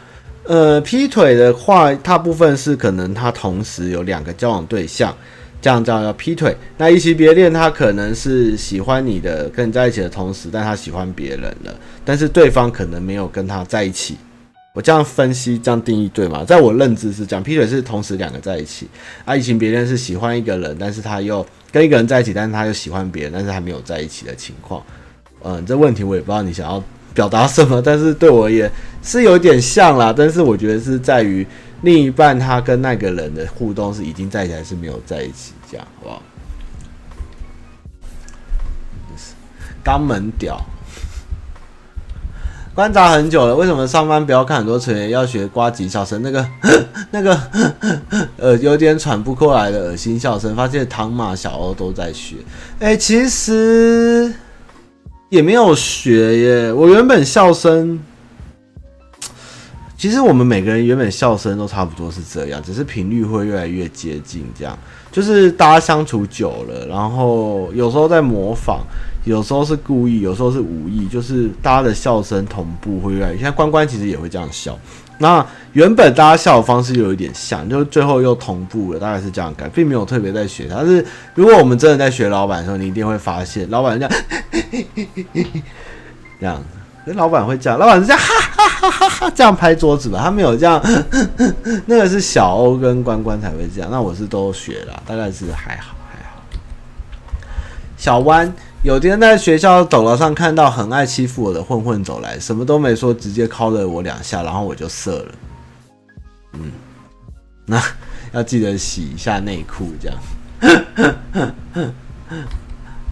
[0.45, 5.14] 呃，劈腿的话，大部分是可能他同时有两个交往对象。
[5.62, 11.72] 这样这样要劈腿，那移情别恋，他可能是喜欢你的，跟你在一起的同时，但他喜欢别人了，
[12.05, 14.16] 但是对方可能没有跟他在一起。
[14.75, 16.44] 我这样分析，这样定义对吗？
[16.44, 18.88] 在我认知是这样，劈腿是同时两个在一起，
[19.25, 24.83] 啊，移情别恋是喜欢一个人，但是他又跟一个人在一起，但是他又喜欢别人，但是还没有在一起的情况。
[25.44, 26.83] 嗯，这问题我也不知道你想要
[27.14, 28.68] 表达什么，但是对我也
[29.01, 31.46] 是有点像啦，但是我觉得是在于。
[31.83, 35.53] 另一半他跟那个人的互动是已经在一起还是没有在一起？
[35.71, 36.23] 这样好不好？
[39.85, 40.64] 肛门屌，
[42.73, 43.57] 观察很久了。
[43.57, 46.23] 为什么上班不要看很多成员要学瓜吉笑声？
[46.23, 46.49] 那个
[47.11, 47.40] 那个
[48.38, 50.55] 呃，有点喘不过来的恶心笑声。
[50.55, 52.37] 发现唐马小欧都在学。
[52.79, 54.33] 哎、其实
[55.31, 56.73] 也没有学耶。
[56.73, 57.99] 我原本笑声。
[60.03, 64.45] 其实我们每个人原本笑声都差不多是这样，只是频率会越来越接近。
[64.53, 64.77] 这样
[65.12, 68.81] 就是大家相处久了，然后有时候在模仿，
[69.23, 73.37] 有时候是故意，有时候是无意，就是大家的笑声同步会越来越。
[73.37, 74.77] 现在关关其实也会这样笑，
[75.19, 80.67] 那原本大家笑的方式有一点像，就最后又同步了，大概是这样改，并没有特别在学。
[80.69, 84.12] 但是如果我们真的在学老板的时候，你一定会发现，老板这样，
[86.41, 86.61] 这样，
[87.15, 88.41] 老板会这样，老板是这样，哈
[88.83, 90.83] 哈哈哈，这样拍桌子吧，他没有这样，
[91.87, 96.42] 那个是小欧跟关关才会这样，那我是都学了，大概是还好还好。
[97.97, 98.53] 小弯。
[98.83, 105.33] 有天在学校走廊上看到很爱欺负我的混混走来，什么都没说，直接敲了我两下，然后我就射了。
[106.55, 106.73] 嗯，
[107.64, 107.81] 那
[108.33, 110.18] 要记得洗一下内裤，这样。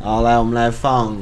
[0.02, 1.16] 好，来，我们来放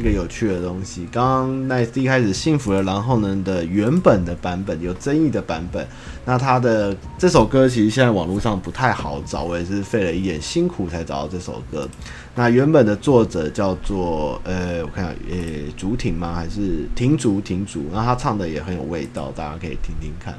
[0.00, 1.06] 一个有趣的东西。
[1.12, 5.86] 刚刚那一开始幸福了然后呢的原本的版本，有争议的版本。
[6.24, 11.86] 那他的这首歌其实现在网络上不太好找，我也是费了一点辛苦才找到这首歌。
[12.34, 15.36] 那原本的作者叫做呃，我看下，呃，
[15.76, 16.32] 竹亭吗？
[16.34, 17.38] 还是亭竹？
[17.38, 17.84] 亭竹。
[17.92, 20.34] 然后他唱的也很有味道，大家可以听听看。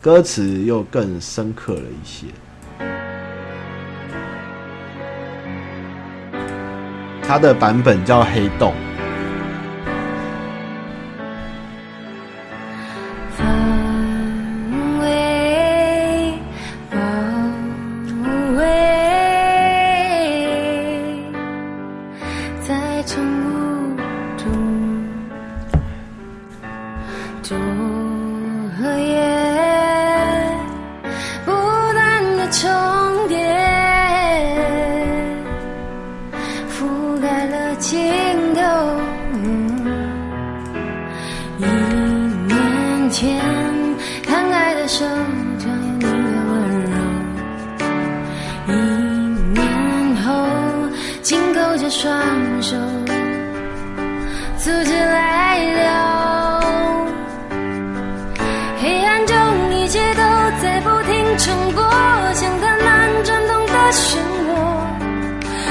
[0.00, 2.26] 歌词又更深刻了一些。
[7.28, 8.72] 它的版本叫《黑洞》。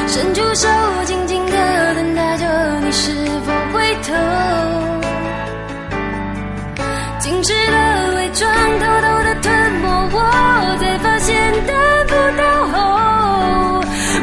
[0.07, 0.67] 伸出手，
[1.05, 1.51] 静静地
[1.95, 3.11] 等待着你是
[3.45, 4.13] 否回头。
[7.19, 10.17] 静止的伪装，偷偷的吞没我，
[10.79, 11.73] 才发现得
[12.07, 12.41] 不到。
[12.71, 12.75] 后，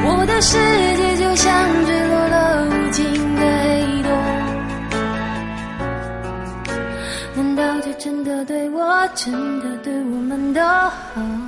[0.07, 0.57] 我的世
[0.97, 1.53] 界就像
[1.85, 3.05] 坠落了无尽
[3.37, 4.09] 的黑洞。
[7.37, 11.44] 难道这真的对我，真的对我们都好？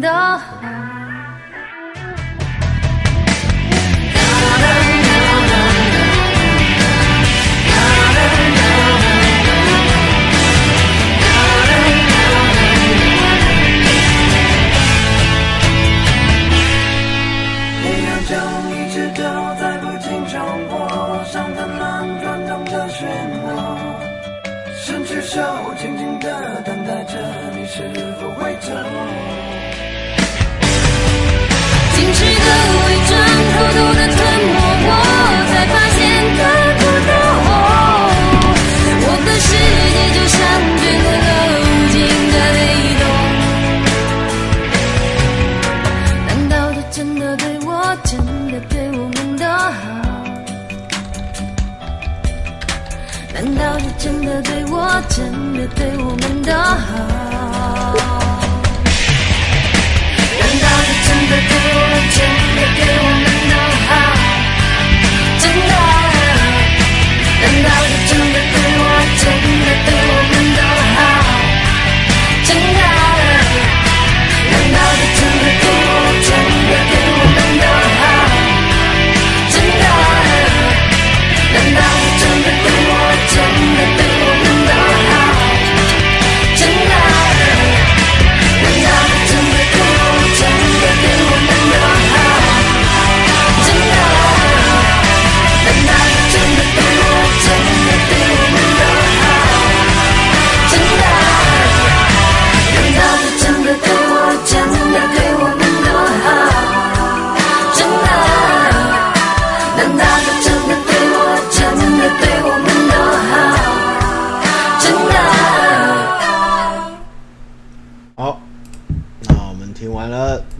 [0.00, 0.87] 的。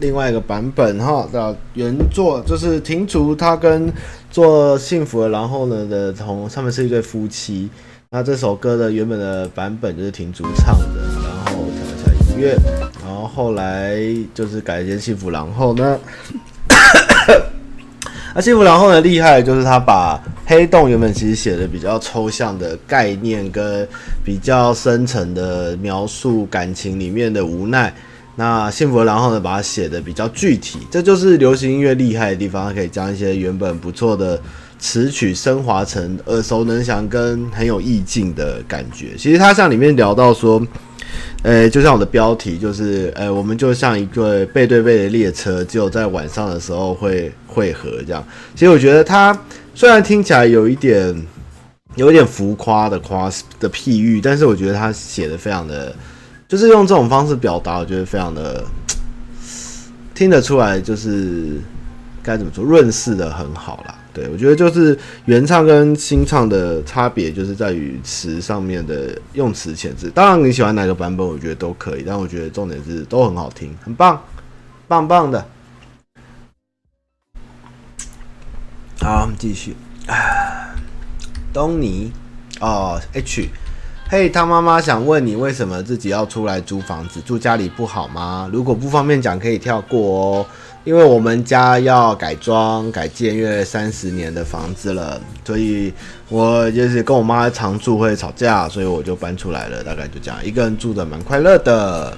[0.09, 3.93] 另外一个版本哈，的原作就是庭竹他跟
[4.31, 7.69] 做幸福的，然后呢的同他们是一对夫妻。
[8.09, 12.57] 那这首歌的原本的版本就是庭竹唱的，然后调一下音乐，
[13.05, 13.99] 然后后来
[14.33, 15.99] 就是改编幸福，然后呢，
[18.33, 23.87] 那 幸福然后呢厉害就是他把黑洞原本其实写的比较抽象的概念跟
[24.25, 27.93] 比较深层的描述感情里面的无奈。
[28.35, 34.39] 那幸福，然后呢，把它写的比较具体，这就是流行音乐厉害的地方，可以将一些原本不错的
[34.79, 39.07] 词曲升华成耳熟能详跟很有意境的感觉。
[39.17, 40.65] 其实它像里面聊到说，
[41.43, 48.25] 呃，就像我的标题，就是呃，我们就像一个背对背的列车，只有在晚上的时候会汇合这样。
[48.55, 49.37] 其实我觉得它
[49.75, 51.27] 虽然听起来有一点
[51.95, 55.93] 有一点浮夸的夸的譬喻，但是我觉得它写的非常的。
[56.49, 58.65] 就是用这种方式表达，我觉得非常的
[60.15, 61.61] 听得出来，就是
[62.23, 63.93] 该怎么说，润饰的很好啦。
[64.11, 70.09] 对，我觉得就是原唱跟新唱的差别，就是在于词上面的用词遣词。
[70.09, 74.19] 当然你喜欢哪个版本，我觉得都可以，但我觉得重点是都很好听，很棒，
[74.87, 75.47] 棒棒的。
[79.01, 79.75] 好，我们继续。
[81.53, 82.11] 东尼
[82.59, 83.49] 哦，H。
[84.11, 87.21] 嘿，他妈妈想问你，为什么自己要出来租房子？
[87.21, 88.49] 住家里不好吗？
[88.51, 90.45] 如果不方便讲，可以跳过哦。
[90.83, 95.93] 因为我们家要改装改建，约三十年的房子了，所以
[96.27, 99.83] 我就是跟我妈常住会吵架，所以我就搬出来了。
[99.83, 102.17] 大概就这样，一个人住的蛮快乐的。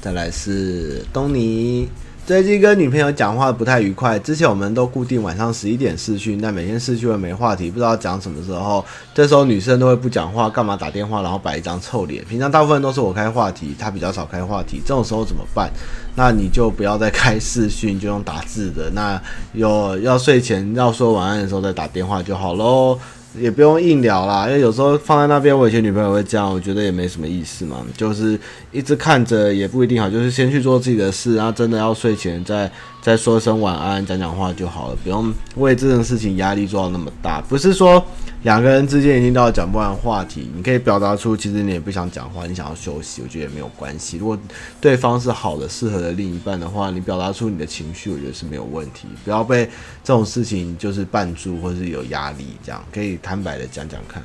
[0.00, 1.88] 再来是东尼。
[2.26, 4.18] 最近跟女朋友讲话不太愉快。
[4.18, 8.84] 之前我们都固定晚上十一点视讯，但每天视讯会没话题，不知道讲什么时候。
[9.14, 12.24] 这时候女生都会不讲话，干嘛打电话，然后摆一张臭脸。
[12.24, 14.82] 平常大部分都是我开话题，她比较少开话题。
[14.84, 15.70] 这种时候怎么办？
[16.16, 18.90] 那你就不要再开视讯，就用打字的。
[18.90, 19.22] 那
[19.52, 22.98] 有要睡前要说晚安的时候再打电话就好喽。
[23.38, 28.38] 也不用硬聊啦，因为有时候放在那边，我以前女朋友会这样，我觉得也没什么意思嘛，就是
[28.72, 32.70] 一直看着也不一定好，就是先去做自己的事，然后真的要睡前再
[33.02, 38.04] 再说声晚安，讲讲话就好了，不用为这件事情压力做到那么大，不是说。
[38.46, 44.18] 两个人之间已经到讲不完话题，你可以表达出其实你也不想讲话，你想要休息，我觉得也没有关系。
[44.18, 44.38] 如果
[44.80, 49.08] 对方是好的、适合的另一半的话，你表达出你的情绪，我觉得是没有问题。
[49.24, 49.64] 不要被
[50.04, 54.22] 这种事情就是绊住，或是有压力，这样可以坦白的讲讲看。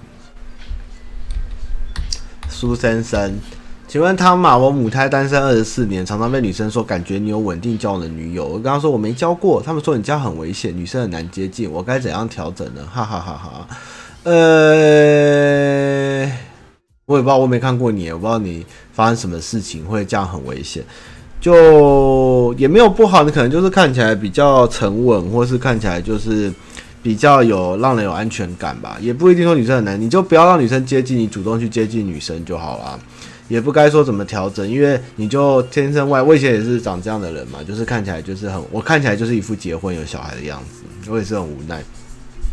[2.48, 3.34] 苏先生，
[3.88, 8.46] 请问汤玛，我母胎单身二十四年，常常被女生说感觉你有稳定交往的女友。
[8.46, 12.88] 我刚刚说我没交过，他们说你家很危险，女生很难接近，我该怎样调整呢？
[12.94, 13.68] 哈哈哈哈。
[14.24, 14.32] 呃，
[17.06, 18.64] 我也不知道，我没看过你，我不知道你
[18.94, 20.84] 发生什么事情会这样很危险。
[21.40, 26.54] 就也没有不好，你可能就是看起来比较沉稳，或是看起来就是
[27.02, 28.96] 比较有让人有安全感吧。
[29.02, 33.00] 也不一定说女生很难，你就不要让女生接近你，主动去接近女生就好了。
[33.48, 41.84] 也不该说怎么调整，因为你就天生外，我以前也是长这样的人嘛，就是看起来就是很，我看起来就是一副结婚有小孩的样子，我也是很无奈。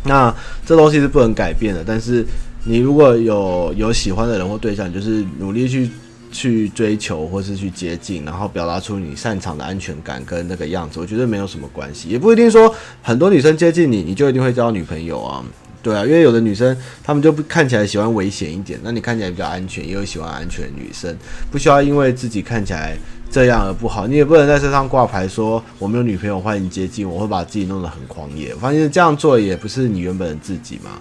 [0.08, 0.34] 那
[0.66, 2.26] 这东西是不能改变的，但是
[2.64, 5.88] 你如果有有喜欢的人或对象，就是努力去
[6.32, 15.44] 去追求或是去接近，然后表达出你擅长的安全感跟那个样子，我觉得没有什么关系，也不一定说很多女生接近你，你就一定会交女朋友啊。
[15.80, 21.16] 对啊，因为有的女生她们就不看起来喜欢危险一点，那你看起来比较安全，也有喜欢安全女生，
[21.52, 22.96] 不需要因为自己看起来
[23.30, 28.54] 这样而不好，你也不能在车上挂牌说我没有女朋友，欢迎接近，我会把自己弄得很狂野。
[28.54, 30.92] 我发现这样做也不是你原本的自己嘛，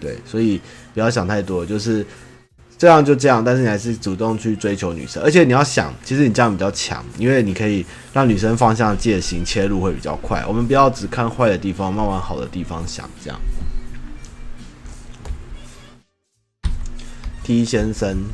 [0.00, 0.60] 对，所以
[0.94, 2.06] 不要想太多，就是
[2.78, 10.44] 这样就这样，但是你还是主动去追求女生，而且你要想，其实你这样比较强，因为你可以让女生方向界形切入会比较快。
[10.46, 13.38] 我们不要只看坏的地方，慢慢好的地方想，这样。
[17.44, 18.24] T 先生，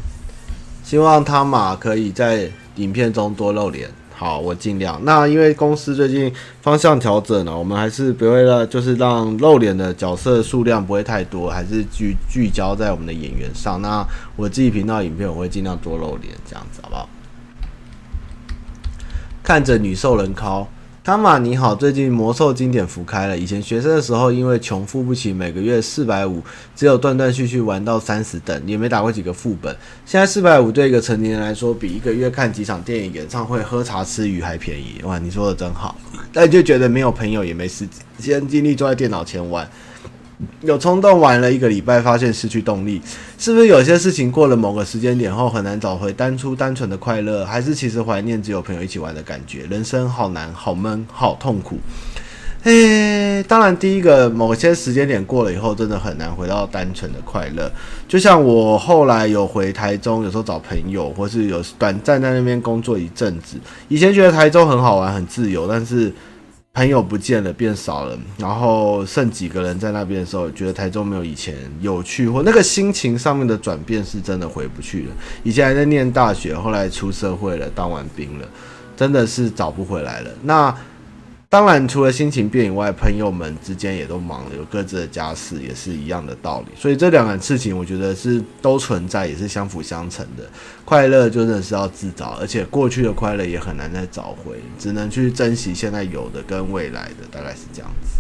[0.85, 3.89] 希望他马可以在影片中多露脸。
[4.15, 5.01] 好，我尽量。
[5.05, 13.81] 那因为公司最近方向调整了，我们还是不会了，就是让露脸的角色数量不会太多，还是聚聚焦在我们的演员上。
[13.81, 14.05] 那
[14.35, 17.09] 我自己频道影片我会尽量多露脸，这样子好不好？
[19.45, 20.67] 看着女兽人靠。
[21.09, 23.39] 汤玛你好，最近魔兽经典服开了。
[23.39, 26.43] 以前学生的时候，因为穷付不起每个月四百五，
[26.77, 29.75] 只有断断续续玩到三十等，也没打过几个副本。
[30.05, 35.01] 现在四百五对一个成年人来说，比一个月看几场电影、演唱会、喝茶吃鱼还便宜。
[35.03, 35.97] 哇，你说的真好。
[36.31, 37.89] 但就觉得没有朋友，也没时
[38.19, 39.67] 间精力坐在电脑前玩。
[40.61, 43.03] 有冲动玩了一个礼拜，发现失去动力，
[43.39, 47.45] 是不是有些事情过了某个时间点后很难找回当初单纯的快乐？
[47.45, 49.67] 还是其实怀念只有朋友一起玩的感觉？
[49.69, 51.79] 人生好难，好闷，好痛苦。
[52.63, 57.71] 嘿，当然，第一个某些时间点过了以后，真的很难回到单纯的快乐。
[58.07, 63.57] 就像我后来有回台中，有时候找朋友，或是有短暂在那边工作一阵子。
[63.89, 66.13] 以前觉得台中很好玩，很自由，但是。
[66.79, 75.13] 朋友不见了，变少了，然后剩几个人在那边的时候，觉得台中没有以前有趣，或那个心情上面的转变是真的回不去了。
[75.43, 78.47] 以前还在念大学，后来出社会了，当完兵了，
[78.97, 80.31] 真的是找不回来了。
[80.45, 80.73] 那。
[81.51, 86.67] 当然，除了心情变以外，朋友们之间也都忙了，有各自的家事，也是一样的道理。
[86.77, 90.45] 所以这两个事情，我觉得是都存在，也是相辅相成的。
[90.85, 98.19] 快乐就真的是要自找，而且过去的快乐也很难再找回，只能去珍惜现在有的跟未来的，大概是这样子。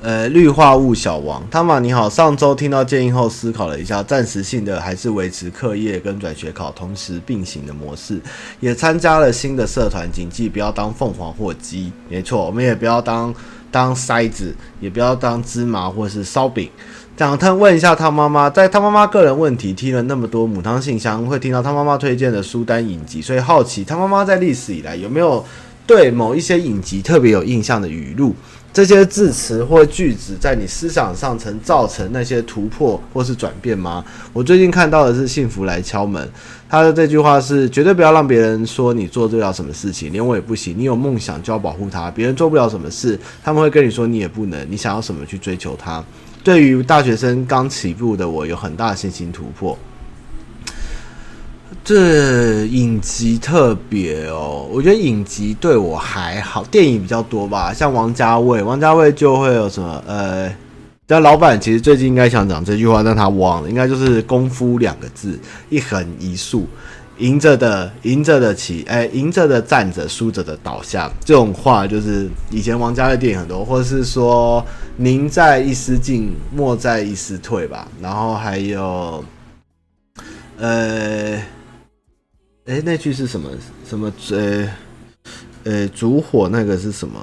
[0.00, 2.08] 呃，绿化物小王，汤玛你好。
[2.08, 8.20] 上周听到建议后，思考了一下，暂时性的还是维持课业跟转学考同时并行的模式，
[8.60, 11.92] 也参加了新的社团，谨记不要当凤凰或鸡。
[12.08, 13.34] 没错，我们也不要当
[13.72, 16.70] 当筛子，也不要当芝麻或是烧饼。
[17.16, 25.44] 讲他问一下他妈妈，在他妈妈个人问题听了那么多母汤信箱，会听到他妈妈推荐的书单影集，所以好奇他妈妈在历史以来有没有
[25.84, 28.32] 对某一些影集特别有印象的语录。
[28.72, 34.04] 这些字词或句子在你思想上曾造成那些突破或是转变吗？
[34.32, 36.24] 我最近看到的是《幸福来敲门》，
[36.68, 40.78] 他的这句话是：绝对不要让别人说你做得了什么事情，连我也不行。
[40.78, 44.64] 你有梦想就要保护它，别人做不了什么事，他们会跟你说你也不能。
[44.70, 46.04] 你想要什么去追求它。
[46.44, 49.76] 对于大学生刚起步的我，有很大的信心突破。
[51.84, 57.72] 这影集特别哦，我觉得影集对我还好，电影比较多吧。
[57.72, 60.54] 像王家卫，王家卫就会有什么呃，
[61.06, 65.38] 但老板其实最近应该想讲这句话，但他忘了，应该就是功夫两个字，
[65.70, 66.66] 一横一竖，
[67.16, 71.10] 赢着的赢着的起，哎，赢着的站着，输着的倒下。
[71.24, 74.62] 这种话就是以前王家卫电影很多，或者是说
[74.98, 77.88] 宁在一丝进，莫在一丝退吧。
[78.02, 79.24] 然后还有
[80.58, 81.40] 呃。
[82.68, 83.50] 哎，那句是什么？
[83.86, 84.12] 什么？
[84.30, 84.68] 呃，
[85.64, 87.18] 呃，烛火那个是什么？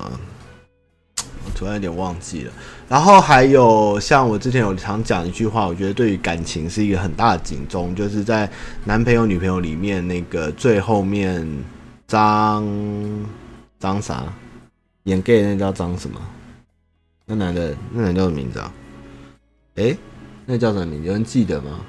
[1.46, 2.52] 我突然有点忘记了。
[2.90, 8.50] 然后还有像我之前有常讲一句话，我觉得对于感情是一个很大的警钟，就是在
[8.84, 11.48] 男朋友女朋友里面那个最后面
[12.08, 12.68] 张
[13.78, 14.34] 张啥
[15.04, 16.20] 演 gay 那叫张什么？
[17.28, 18.74] 那男的那男的叫什么名字啊？
[19.76, 19.96] 哎，
[20.48, 21.06] 那叫什么名字？
[21.08, 21.82] 有人记得吗？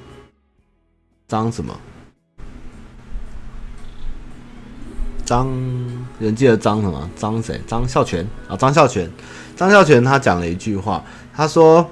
[1.26, 1.74] 张什么？
[5.26, 5.48] 张
[6.20, 7.10] 人记得张什么？
[7.16, 7.60] 张谁？
[7.66, 9.10] 张孝全啊，张孝全。
[9.56, 11.04] 张孝全他讲了一句话，
[11.34, 11.86] 他说：“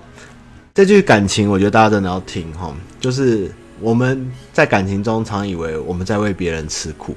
[0.72, 2.72] 这句感情，我觉得大家真的要听哈。
[3.00, 7.16] 就是我们在感情中常以为我们在为别人吃苦，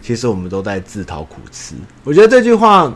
[0.00, 1.74] 其实我们都在自讨苦吃。
[2.04, 2.90] 我觉得这句话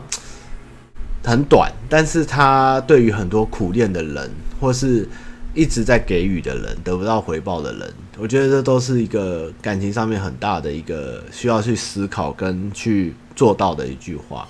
[1.25, 5.07] 很短，但是他对于很多苦恋的人，或是……
[5.53, 14.47] 一直在给予的人，得不到回报的人，我觉得这都是一个感情上面很大的一个需要去思考跟去做到的一句话。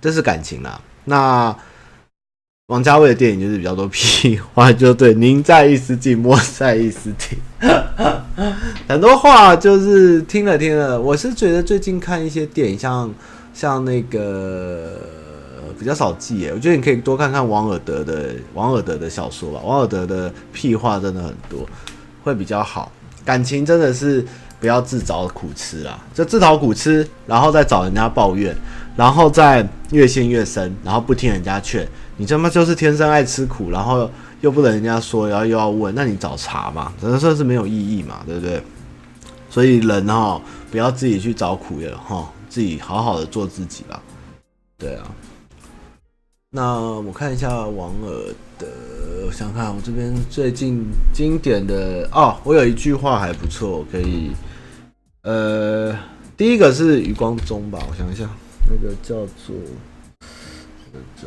[0.00, 0.80] 这是感情啦。
[1.04, 1.56] 那
[2.66, 7.38] 王家卫的电影就是比较多屁话，就对，宁在一丝进，莫在一丝停。
[8.88, 13.12] 很多话就是听了听了，我是觉得最近看一些电影像，
[13.54, 15.21] 像像那个。
[15.82, 19.60] 比较少记耶，我觉得你可以多看看王尔德的王尔德的小说吧。
[19.64, 21.68] 王尔德的屁话真的很多，
[22.22, 22.92] 会比较好。
[23.24, 24.24] 感情真的是
[24.60, 28.56] 不要自找苦吃啦，就自讨苦吃，然后再找人家抱怨，
[28.96, 31.84] 然后再越陷越深，然后不听人家劝，
[32.16, 34.08] 你他妈就是天生爱吃苦，然后
[34.40, 38.62] 又不能人家说，然后又要问，那你找茬嘛，只能说是没有意义嘛，对不对？
[39.50, 44.00] 所以人哈，不要自己去找苦了哈，自己好好的做自己吧。
[44.78, 45.04] 对啊，
[46.54, 48.66] 那我看一下王尔的，
[49.26, 54.32] 我想看我这边最近经典的哦，我有一句话还不错，可以，
[55.22, 55.98] 呃，
[56.36, 58.28] 第一个是余光中吧，我想一下，
[58.68, 59.56] 那个叫做，
[60.20, 61.22] 那个叫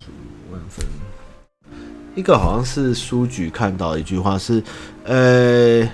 [0.00, 0.08] 做
[0.50, 0.86] 万分，
[2.14, 4.62] 一个好像是书局看到一句话是，
[5.04, 5.86] 呃。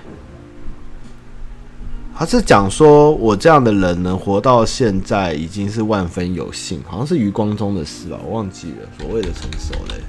[2.19, 6.83] 他是讲说，我这样的人能活到现在，已经是万分有幸。
[6.85, 8.89] 好像是余光中的诗吧，我忘记了。
[8.99, 10.03] 所谓的成熟嘞，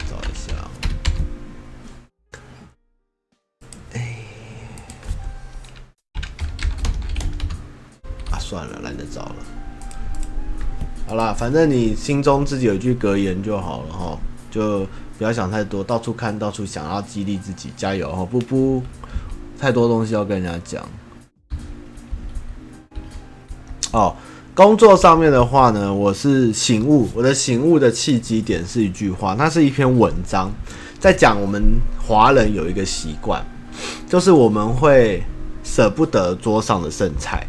[0.00, 0.52] 找一下。
[3.94, 4.16] 哎，
[8.30, 9.36] 啊，算了，懒得找了。
[11.08, 14.18] 好啦，反正你心中自己有一句格言就好了哈，
[14.50, 18.82] 就不要想太多，到处看，到处想要激励自己，加油哈，不不。
[19.64, 20.86] 太多东西要跟人家讲
[23.92, 24.14] 哦。
[24.54, 30.52] 工作上面的话呢，我是醒悟，我的醒悟的契机点是一句话，那是一篇文章，
[31.00, 31.62] 在讲我们
[32.06, 33.42] 华人有一个习惯，
[34.06, 35.22] 就是我们会
[35.64, 37.46] 舍不得桌上的剩菜。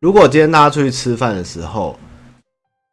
[0.00, 1.98] 如果今天大家出去吃饭的时候，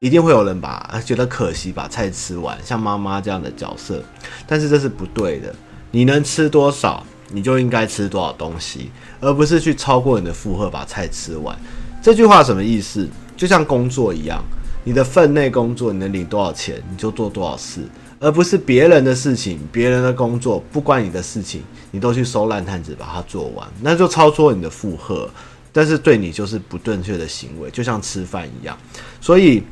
[0.02, 4.04] 一定会有人把觉得可惜把菜吃完，像妈妈这样的角色，
[4.45, 5.56] 但是这是不对的。
[5.91, 7.06] 你能吃多少？
[7.32, 11.58] 你就应该吃多少东西，而不是去超过你的负荷把菜吃完。
[12.02, 13.08] 这句话什么意思？
[13.38, 14.44] 就像工作一样，
[14.84, 17.82] 你的分内工作，你能领多少钱，你就做多少事，
[18.20, 25.30] 而不是别人的事情、别人的工作不关你的事情，你都去收烂摊子把它做完，那就超出你的负荷，
[25.72, 28.78] 但是对你就是不正确的行为，就像吃饭一样。
[29.20, 29.64] 所以，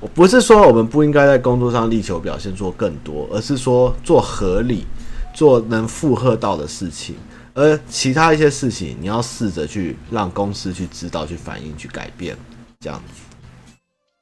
[0.00, 4.86] 我不是说我们不应该在工作上力求表现做更多，而是说做合理。
[5.32, 7.16] 做能负荷到的事情，
[7.54, 12.36] 而其他一些事情，你要试着去让公司去知道、去反映、去改变，
[12.80, 13.22] 这样子。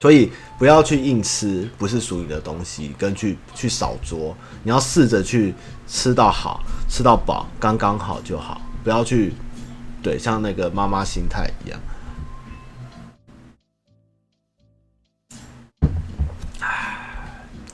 [0.01, 5.55] 所以不要去硬吃不是属于的东西，跟去去少桌，你要试着去
[5.89, 9.35] 吃到好，吃到饱，刚刚好就好，不要去
[10.03, 11.81] 对像那个妈妈心态一样。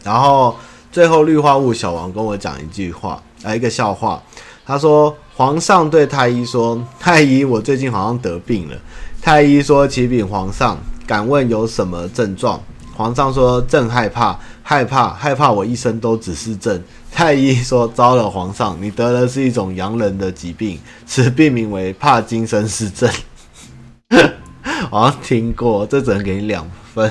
[0.02, 0.56] 然后。
[0.94, 4.22] 最后，绿化物小王跟我讲一句话，啊，一个笑话。
[4.64, 8.76] 他说：“皇上对太医说，太医，我最近好像得病了。”
[9.20, 12.62] 太医说：“启禀皇上，敢问有什么症状？”
[12.94, 16.80] 皇上说：“朕害怕，害怕，害怕，我一生都只是朕。”
[17.10, 23.10] 太医说：“糟了，皇上，你得的是一种洋人的疾病，此病名为怕今生是朕。
[24.88, 26.64] ”好像听过，这只能给你两
[26.94, 27.10] 分。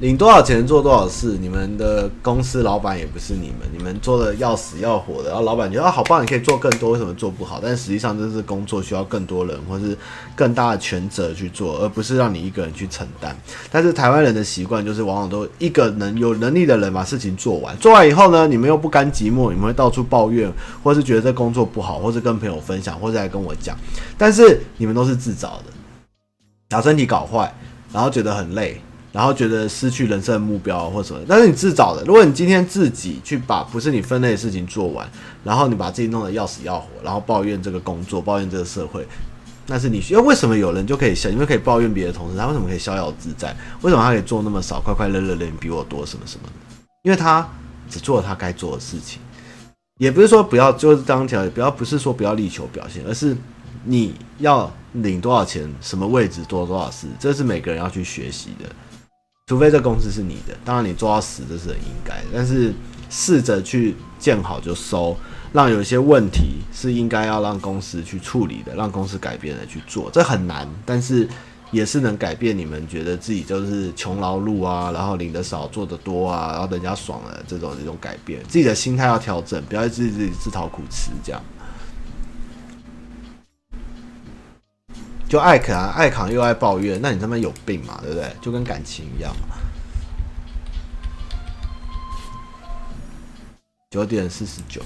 [0.00, 7.60] 领多少钱做多少事，你们的公司老板也不是你们，你们做的要死要活的，然后老板觉得啊好棒，你可以做更多，为什么做不好？
[7.62, 9.94] 但实际上这是工作需要更多人或是
[10.34, 13.36] 更大的权责去做，而不是让你一个人去承担。
[13.70, 20.50] 但是台湾人的习惯就是往往都一个能有能力的人把事情做完，做完以后呢，你们又不甘寂寞，你们会到处抱怨，
[20.82, 23.76] 或是觉得这工作不好，或是跟朋友分享，或者来跟我讲。
[24.16, 25.64] 但是你们都是自找的，
[26.70, 27.54] 把身体搞坏，
[27.92, 28.80] 然后觉得很累。
[29.12, 32.04] 然后觉得失去人生的目标或什么，但是你自找的。
[32.04, 35.08] 如果你今天自己去把不是你分内的事情做完，
[35.42, 39.04] 然后你把自己弄得要死要活，然后抱怨这个工作，抱怨这个社会，
[39.66, 40.20] 那是你需要。
[40.20, 41.28] 为什么有人就可以笑？
[41.28, 43.54] 因为可以抱怨别的同事，他为什么可以逍遥自在？
[43.82, 46.48] 为什么他可以做那么少，快快乐乐的，你比我多什么什么？
[47.02, 47.48] 因为他
[47.88, 49.20] 只做了他该做的事情。
[49.98, 53.36] 也不是说不要，就是当条，不要不是说不要力求表现，而是
[53.84, 58.68] 你要领多少钱，什么位置做多少事，这是每个人要去学习的。
[59.50, 62.72] 除非这公司是你的，当然你做到死这是很应该，但是
[63.10, 65.16] 试着去见好就收，
[65.52, 71.28] 让有些问题是应该要让公司去处理的，让公司改变的去做，这很难，但是
[71.72, 81.42] 也是能改变你们觉得自己就是穷劳碌啊，然后领得少做得多啊，然后人家爽了这种这种改变，自己的心态要调整，不要自己自己自讨苦吃这样。
[85.30, 88.28] 就爱啃啊，爱扛又爱抱怨，那你他妈有病嘛，对不对？
[88.42, 89.32] 就跟感情一样。
[93.92, 94.82] 九点四十九，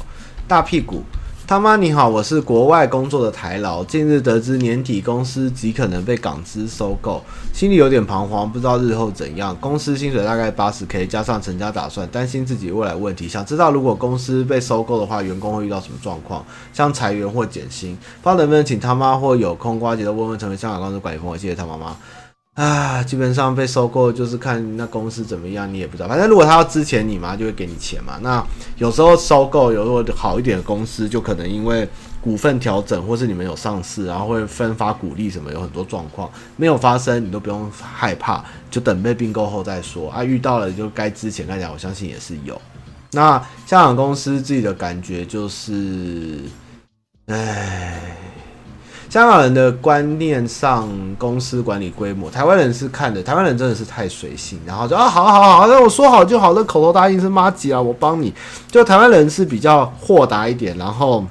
[0.47, 1.03] 大屁股
[1.47, 7.23] 他妈你好，我是国外工作的台劳，近日得知年底公司极可能被港资收购，
[7.53, 9.55] 心里有点彷徨，不知道日后怎样。
[9.61, 16.43] 公司薪水大概八十 K，加上成家打算，担心自己未来问题，想知道如果公司被收购的话，员工会遇到什么状况，
[16.73, 21.95] 像裁员或减薪，不知道能不能请他妈或有空瓜姐的问问，成为香港公司管理朋友，谢谢他妈妈。
[22.55, 26.09] 啊，基本上被收购就是看那公司怎么样，你也不知道。
[26.09, 28.17] 反正如果他要之前你嘛，就会给你钱嘛。
[28.23, 28.45] 那
[28.77, 31.89] 有时候收购，有时候好一点的公司，就可能因为
[32.21, 40.23] 股份调整，或是你们有上市，然后会分发股利什么，有很多状况没有发生，你都不用害怕，就等被并购后再说啊。
[40.23, 42.61] 遇到了就该资遣，看起来我相信也是有。
[43.11, 43.37] 那
[43.67, 46.39] 香港公司自己的感觉就是，
[47.27, 48.24] 唉。
[49.15, 53.23] 香港人的观念上，公司管理规模，台湾人是看的。
[53.23, 58.35] 台湾人真的是太随性，然后就啊，好好好，那我说好就好，那口头答应是妈吉啊，我帮你。
[58.67, 61.25] 就台湾人是比较豁达一点，然后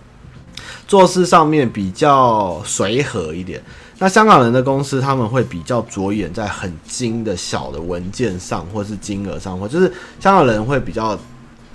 [0.88, 3.62] 做事上面比较随和一点。
[4.00, 11.20] 那香港人的公司，他们会比较着眼在很精的小的文件上，或是金额上，或就是香港人会比较。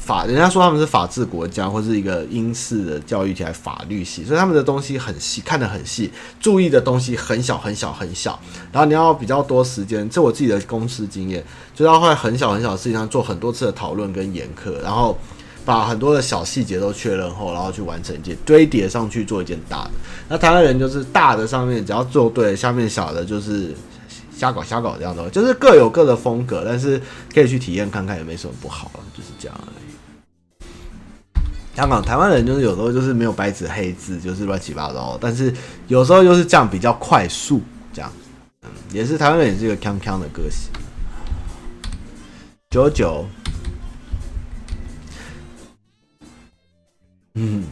[0.08, 8.40] 法，人家说他们是法治国家，或是一个英式的教育起来法律系，所以他们的东西很细，看得很细，注意的东西很小很小很小。
[8.72, 11.44] 然后你要比较多时间，这我自己的公司经验，
[11.74, 15.18] 就要在很小很小的事情上做很多次的讨论跟研课，然后
[15.66, 19.90] 把很多的小细节都确认后，然后去完成一件堆叠上去做一件大的。
[20.26, 23.74] 那台湾人就是大的上面只要做对，下面小的就是
[24.34, 26.98] 瞎搞瞎搞这样的，就是各有各的风格，但是
[27.34, 29.87] 可以去体验看看也没什么不好，就是这样而已。
[31.78, 35.16] 香港、台湾人就是有时候就是没有白纸黑字，就是乱七八糟。
[35.20, 35.54] 但是
[35.86, 37.62] 有时候就是这样比较快速，
[37.92, 38.10] 这样，
[38.64, 40.72] 嗯，也是台湾人也是一个锵锵的个性。
[42.68, 43.24] 九九，
[47.34, 47.62] 嗯，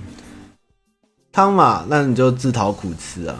[1.32, 3.36] 汤嘛，那你就自讨苦吃啊。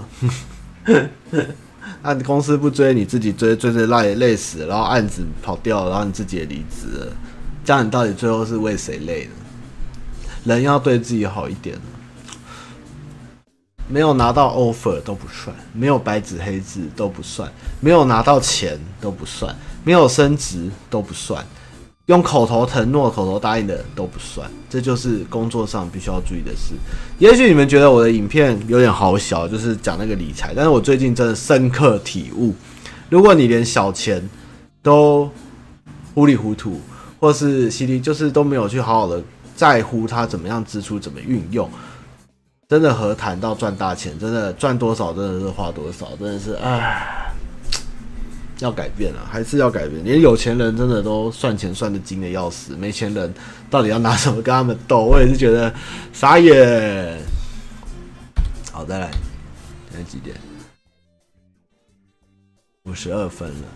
[2.03, 7.17] 那公司不追，你自己追，追追累累死，然后案子跑掉，然后你自己也离职了，
[7.65, 9.31] 这样你到底最后是为谁累呢？
[10.47, 11.77] 人要对自己好一点，
[13.89, 21.45] 没有拿到 offer 都不算，没有白纸黑字都不算，没有拿到钱都不算，没有升职都不算，
[22.07, 26.75] 用口头承诺、口头答应的都不算，这就是工作上必须要注意的事。
[27.19, 32.55] 也许你们觉得我的影片有点好小，就是讲那个理财，但是我最近真的深刻体悟，
[33.11, 34.29] 如果你连小钱
[34.81, 35.29] 都
[36.15, 36.81] 糊里糊涂，
[37.19, 39.21] 或是稀里，就是都没有去好好的。
[39.57, 41.69] 在乎他怎么样支出，怎么运用，
[42.69, 44.17] 真的何谈到赚大钱？
[44.19, 47.33] 真的赚多少，真的是花多少，真的是唉，
[48.59, 50.05] 要改变了，还是要改变。
[50.05, 53.33] 连有钱人真的都算钱算得精的要死，没钱人
[53.71, 55.07] 到底要拿什么跟他们斗？
[55.07, 55.73] 我也是觉得
[56.13, 57.19] 傻眼。
[58.71, 59.11] 好，再来，
[59.91, 60.37] 现在几点？
[62.85, 63.69] 五十二分了，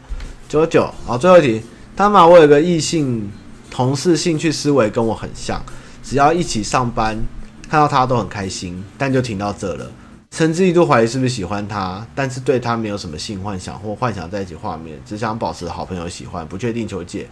[0.46, 0.92] 九九。
[1.06, 1.62] 好，最后一题，
[1.96, 3.32] 他妈，我有个异性。
[3.80, 5.58] 同事兴趣思维跟我很像，
[6.04, 7.18] 只要一起上班，
[7.66, 9.90] 看到他都很开心，但就停到这了。
[10.32, 17.26] 甚至一度怀疑是不是喜欢他，但是对他没有什么性幻想或幻想在一起画面，只想保持好朋友喜欢，不确定求解。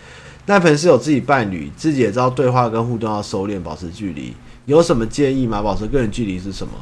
[0.46, 4.34] 那盆是有自己伴侣，自己也知道对话跟互动要收敛，保持距离。
[4.64, 5.61] 有什么建议吗？
[5.61, 6.72] 保持个人距离是什么？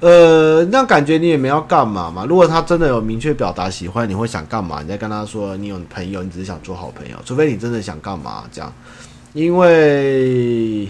[0.00, 2.26] 呃，那感觉你也没要干嘛嘛。
[2.28, 4.82] 如果他真的有明确表达喜欢，你会想干嘛？
[4.82, 7.16] 你再跟他说你有朋友，你只是想做好朋友。
[7.24, 8.70] 除非你真的想干嘛这样，
[9.34, 10.88] 因为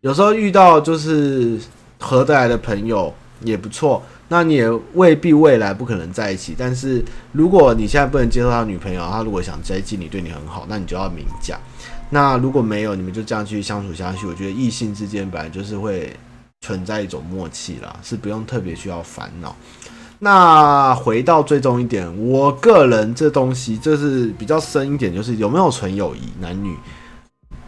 [0.00, 1.58] 有时候遇到就是
[2.00, 3.12] 合得来的朋友
[3.42, 4.02] 也不错。
[4.28, 6.54] 那你也未必未来不可能在一起。
[6.56, 11.60] 但是如果你现在不能接受他女朋友，他如果想接近你，对你很好，那你就要明讲。
[12.08, 14.26] 那如果没有，你们就这样去相处下去。
[14.26, 16.10] 我觉得异性之间本来就是会。
[16.62, 19.54] 存在一种默契啦，是不用特别需要烦恼。
[20.18, 26.74] 那回到最终一点，我个人这东西就是比较深一点，就是有没有纯友谊，男女。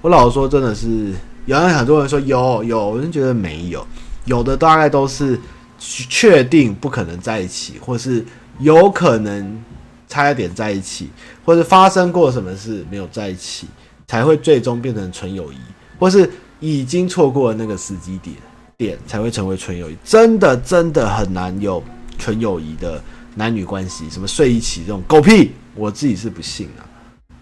[0.01, 1.13] 我老实说，真的是
[1.47, 3.87] 有人很多人说有有，我就觉得没有，
[4.25, 5.39] 有的大概都是
[5.79, 8.25] 确定不可能在一起，或是
[8.59, 9.63] 有可能
[10.09, 11.11] 差一点在一起，
[11.45, 13.67] 或是发生过什么事没有在一起，
[14.07, 15.59] 才会最终变成纯友谊，
[15.99, 16.31] 或是
[16.61, 18.37] 已经错过了那个时机点。
[18.77, 21.83] 点才会成为纯友谊，真的真的很难有
[22.17, 23.03] 纯友谊的
[23.35, 26.87] 男女关系，什么睡一起这种狗屁，我自己是不信啊，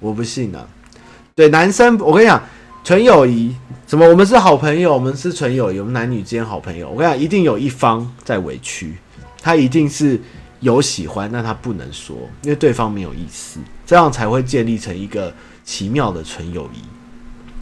[0.00, 0.66] 我不信啊。
[1.36, 2.42] 对男生，我跟你讲，
[2.82, 3.54] 纯友谊
[3.86, 4.08] 什么？
[4.08, 6.88] 我们是好朋友，我们是纯友谊，我们男女之间好朋友。
[6.88, 8.96] 我跟你讲，一定有一方在委屈，
[9.42, 10.18] 他一定是
[10.60, 15.30] 有喜欢，但他不能说，因为对方没有意思，这样才会建立成一个
[15.62, 16.78] 奇妙的纯友谊。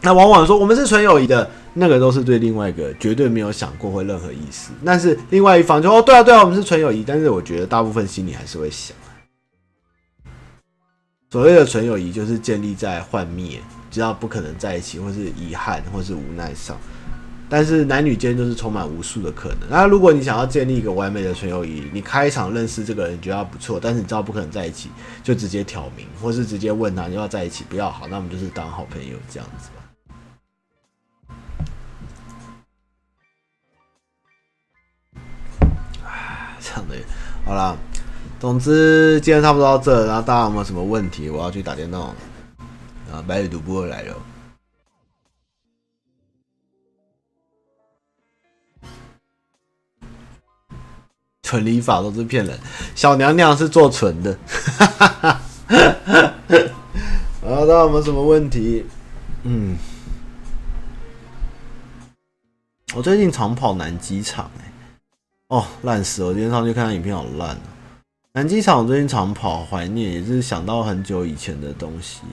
[0.01, 4.71] 那往往说我们是纯友谊的，那个都是对另外一个绝对没有想过会任何意思。
[4.85, 7.03] 但是另外一方就哦，对啊对啊，我们是纯友谊。
[7.05, 8.95] 但是我觉得大部分心里还是会想，
[11.35, 13.61] 所谓的纯友谊就是建立在幻灭，
[13.91, 16.77] 知道不可能在一起，或是遗憾，或是无奈上。
[17.49, 19.69] 但是男女间就是充满无数的可能。
[19.69, 24.89] 那如果你想要建立一个完美的纯友谊，你开场认识这个人觉得他不错，但是你知道不可能在一起，
[25.21, 29.81] 就直接挑明，或是直接问他你要在一起，不要好，那我们就是当好朋友这样子吧。
[36.05, 36.95] 唉，这样的，
[37.43, 37.75] 好啦，
[38.39, 41.29] 总之今天差不多到这，然后大家有没有什么问题？
[41.29, 42.01] 我要去打电动。
[43.11, 44.15] 啊，白宇独播来了。
[51.41, 52.59] 纯理法都是骗人，
[52.95, 54.37] 小娘娘是做纯的。
[55.19, 55.41] 啊，
[57.41, 58.85] 大家有没有什么问题？
[59.43, 59.77] 嗯，
[62.95, 64.71] 我最近常跑南机场，哎，
[65.49, 66.23] 哦，烂死！
[66.23, 67.74] 我今天上去看影片，好烂哦。
[68.35, 72.23] 南机场最近常跑，怀念也是想到很久以前的东西。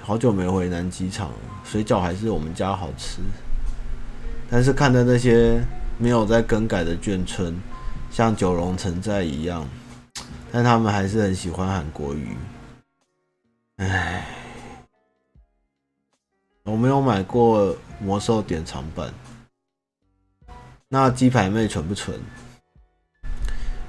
[0.00, 3.20] 好久没回南机场了，水饺还是我们家好吃，
[4.50, 5.62] 但是看着那些。
[5.98, 7.56] 没有在更改的眷村，
[8.10, 9.68] 像九龙城寨一样，
[10.50, 12.36] 但他们还是很喜欢韩国语。
[13.76, 14.26] 唉，
[16.64, 19.14] 我没有买过魔兽典藏版。
[20.88, 22.18] 那鸡排妹纯不纯？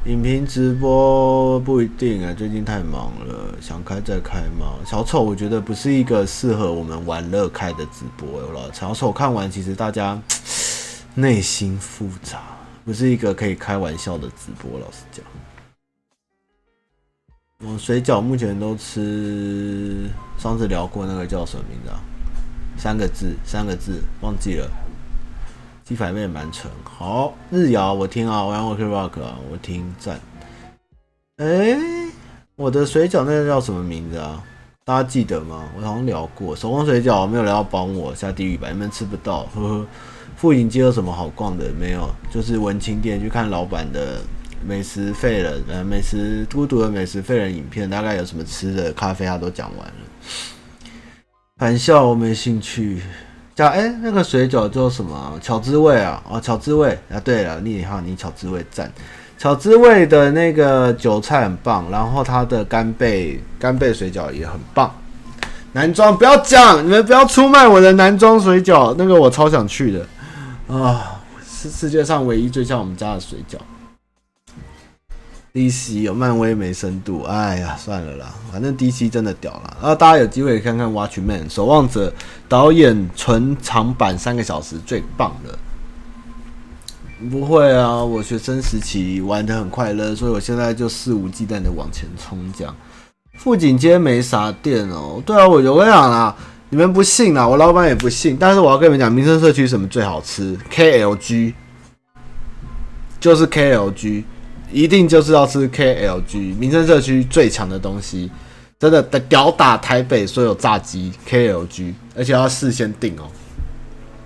[0.06, 4.76] 影评直播不一定啊，最近太忙了，想开再开嘛。
[4.86, 8.70] 小丑我觉得不是一个适合我们玩乐开的直播了。
[8.74, 10.22] 小丑看完，其实大家。
[11.16, 12.41] 内心复杂，
[12.84, 14.80] 不是一个可以开玩笑的直播。
[14.80, 15.24] 老实讲，
[17.60, 22.01] 我水饺目前都吃，上次聊过那个叫什么名字啊？
[22.80, 24.68] 三个字，三个字，忘记了。
[25.94, 30.20] 鸡排妹蛮纯，好日谣我听啊，我玩 OK Rock 啊，我听赞。
[31.38, 31.78] 哎、
[32.56, 34.44] 我的水饺那个叫什么名字啊？
[34.84, 35.70] 大家记得吗？
[35.78, 38.70] 我好像聊过手工水饺，没有聊到帮我下地狱吧？
[38.72, 39.86] 你们吃不到，呵呵。
[40.36, 41.70] 富锦街有什么好逛的？
[41.80, 44.20] 没有，就是文青店，去看老板的
[44.66, 49.94] 美食废人，呃，美食孤独的美食废人影片，大概有什么吃的、咖啡，他都讲完了。
[51.60, 53.04] 玩笑，我没兴趣。
[53.56, 55.38] 叫哎、那个水饺叫什么？
[55.41, 57.20] 巧滋味啊，哦，巧滋味啊。
[57.24, 58.91] 对了，你好，你巧滋味赞。
[59.38, 64.91] 巧滋味的那个韭菜很棒，然后它的干贝干贝水饺也很棒。
[65.74, 70.06] 男装不要讲，你们不要出卖我的男装水饺，那个我超想去的。
[70.68, 73.58] 啊，是世界上唯一最像我们家的水饺。
[75.54, 79.78] DC 有漫威没深度，哎呀，算了啦，反正 DC 真的屌了。
[79.80, 82.12] 然后大家有机会看看《Watchmen》守望者
[82.49, 85.60] 导演纯长版三个小时最棒了。
[87.30, 92.51] 不会啊，我学生时期玩的很快乐，所以我现在就肆无忌惮的往前冲。
[92.58, 92.76] 这样，
[93.36, 95.22] 富锦街没啥店哦。
[95.24, 96.36] 对啊，我就跟你讲啦。
[96.70, 98.36] 你们不信啊，我老板也不信。
[98.39, 101.54] 但是我要跟你们讲，民生社区什么最好吃？KLG，
[103.20, 104.24] 就是 KLG，
[104.74, 106.58] 一定就是要吃 KLG。
[106.58, 108.30] 民生社区最强的东西，
[108.80, 113.24] 真的的屌打台北所有炸鸡 KLG，而且要事先订哦。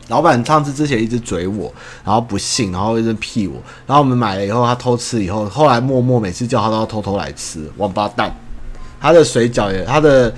[0.08, 1.72] 老板上次之前一直嘴我，
[2.04, 8.34] 然后不信，然后一直屁我，然后我们买了以后，他偷吃以后，后来默默每次叫他都要偷偷来吃，王八蛋。
[9.00, 10.34] 他的水饺也，他的。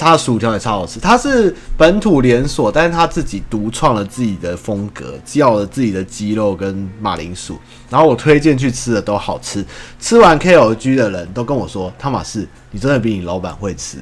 [0.00, 7.58] 它的薯条也超好吃，它是本土连锁，但是他自己独创了自己的风格，叫了自己的鸡肉跟马铃薯，
[7.90, 9.62] 然后我推荐去吃的都好吃。
[10.00, 13.98] 吃完 KLG 的人都跟我说：“汤马士，你真的比你老板会吃。”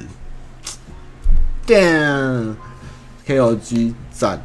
[1.66, 4.40] Damn，KLG 赞，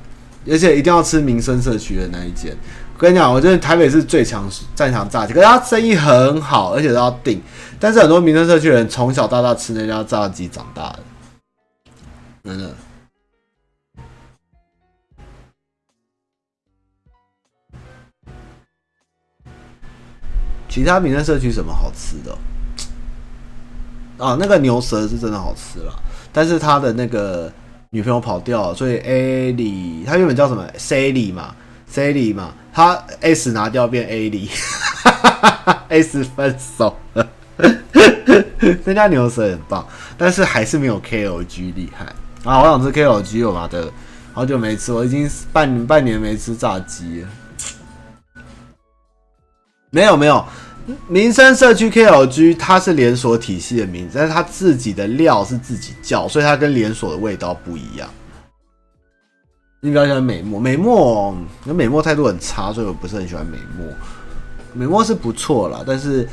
[0.50, 2.58] 而且一定要吃民生社区的那一间。
[2.96, 7.40] 我跟你讲，我觉得台北是最强战场炸鸡，可是他生意很好，而且都要订。
[7.80, 11.00] 但是很多民生社区人从小到大吃那家炸鸡长大的。
[12.44, 12.76] 真的，
[20.68, 22.38] 其他民生社区什么好吃的？
[24.18, 25.94] 啊，那个牛舌是真的好吃了，
[26.34, 27.50] 但是他的那个
[27.92, 31.56] 女朋友跑掉了，所以 A 里他原本叫什么 C 里嘛
[31.88, 34.50] ，C 里嘛，他 S 拿掉变 A 里，
[35.88, 37.30] S 分手了。
[38.84, 39.88] 那家牛舌很棒，
[40.18, 42.14] 但是还是没有 KLG 厉害。
[42.44, 43.90] 啊，我想吃 KLG 我妈的，
[44.34, 47.30] 好久没吃，我已经半半年没吃炸鸡了。
[49.90, 50.44] 没有没有，
[51.08, 58.10] 民生社区 KLG 它是连锁体系的名字，但是它自己的料是自己叫，所以它跟连锁的味道不一样。
[59.80, 61.34] 你比较喜欢美墨，美墨，
[61.66, 63.88] 因为美墨态度很差，所以我不是很喜欢美墨。
[64.74, 66.28] 美墨是不错啦，但是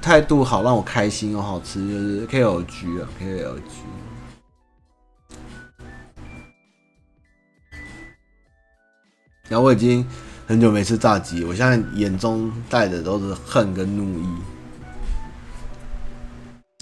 [0.00, 3.60] 态度好让我开心又好吃，就是 KLG 啊，KLG。
[9.52, 10.02] 然后我已经
[10.46, 14.26] 很久没吃炸鸡，我现在眼中带的都是恨跟怒意。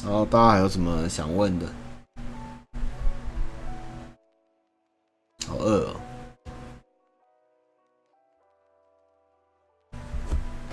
[0.04, 1.66] 然后大家还有什么想问的？
[5.48, 5.96] 好饿哦！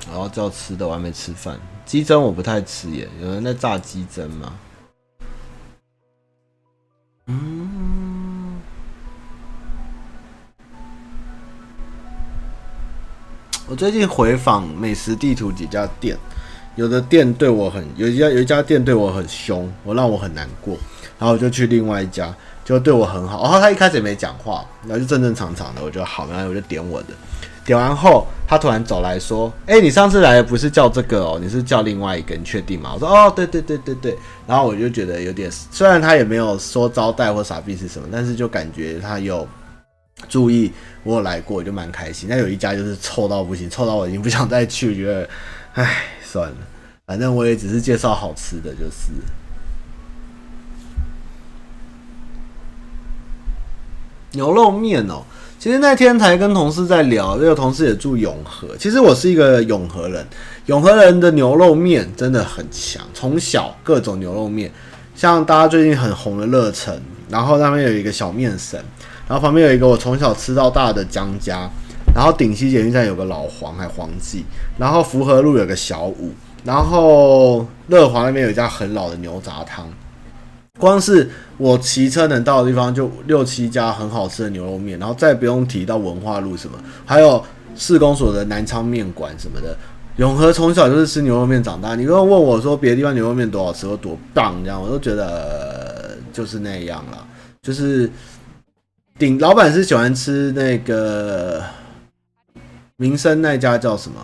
[0.06, 1.60] 然后叫吃的，我还没吃饭。
[1.84, 4.54] 鸡胗我不太吃耶，有人在炸鸡胗吗？
[7.26, 8.07] 嗯，
[13.70, 16.18] 我最近回访美食地图几家店，
[16.78, 20.78] 有的店对我很，有一家有一家店对我很凶，我让我很难过，
[21.20, 22.34] 然后我就去另外一家。
[22.64, 27.08] 就对我很好，然后他一开始也没讲话，然后就正正常常的，我就好，然后我就点我的，
[27.64, 39.48] 点完后他突然走来说：“哎，你上次来的不是叫这个哦，你是叫另外一个，你确定吗？”我说：“哦，对对对对对。”然后我就觉得有点，虽然他也没有说招待或傻逼是什么，但是就感觉他有
[40.28, 40.72] 注意
[41.04, 42.28] 我有来过，就蛮开心。
[42.30, 45.30] 那有一家就是臭到不行，臭到我已经不想再去，觉得
[45.74, 46.56] 唉，算了，
[47.06, 49.12] 反正我也只是介绍好吃的，就是。
[54.32, 55.24] 牛肉面哦，
[55.58, 58.76] 其实那天才跟同事在聊，这个同事也住永和。
[58.78, 60.28] 其实我是一个永和人，
[60.66, 63.02] 永和人的牛肉面真的很强。
[63.14, 64.72] 从小各种牛肉面，
[65.16, 68.80] 像大家最近很红的乐城，然后那边有一个小面神，
[69.28, 71.70] 然后旁边有一个我从小吃到大的江家，
[72.16, 74.46] 然后顶溪捷运站有个老黄还黄记，
[74.78, 76.32] 然后福和路有个小五，
[76.64, 79.88] 然后乐华那边有一家很老的牛杂汤。
[80.80, 87.44] 光是我骑车能到的地方，就六七家很好吃的牛肉面，然后再不用提到文化路什么，还有
[87.76, 89.76] 市公所的南昌面馆什么的。
[90.18, 97.26] 永和从小就是吃牛肉面长大，你如果问我说别的地方牛肉面多好吃或多棒这样，我都觉得就是那样了。
[97.62, 98.10] 就是
[99.18, 101.64] 顶老板是喜欢吃那个
[102.98, 104.18] 民生那家叫什么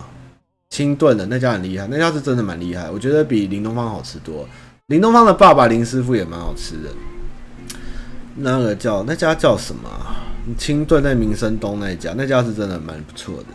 [0.70, 4.48] 清炖的那家很厉害，那家是真的蛮厉害，我觉得比林东方好吃多。
[4.86, 6.90] 林东方的爸爸林师傅也蛮好吃的，
[8.36, 9.88] 那个叫那家叫什么？
[10.58, 13.46] 清炖在民生东那家，那家是真的蛮不错的。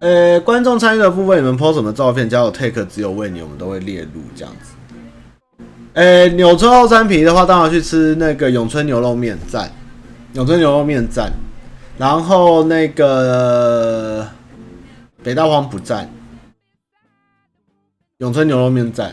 [0.00, 2.28] 呃，观众参与的部分，你们 po 什么照片？
[2.28, 4.72] 加有 take 只有为你，我们都会列入这样子。
[5.94, 9.72] 呃，纽村后山皮的话，当然去吃那个永春牛肉面赞，
[10.34, 11.32] 永春牛肉面赞，
[11.96, 14.26] 然后那个。
[15.20, 16.08] 北大荒不赞，
[18.18, 19.12] 永春牛肉面赞。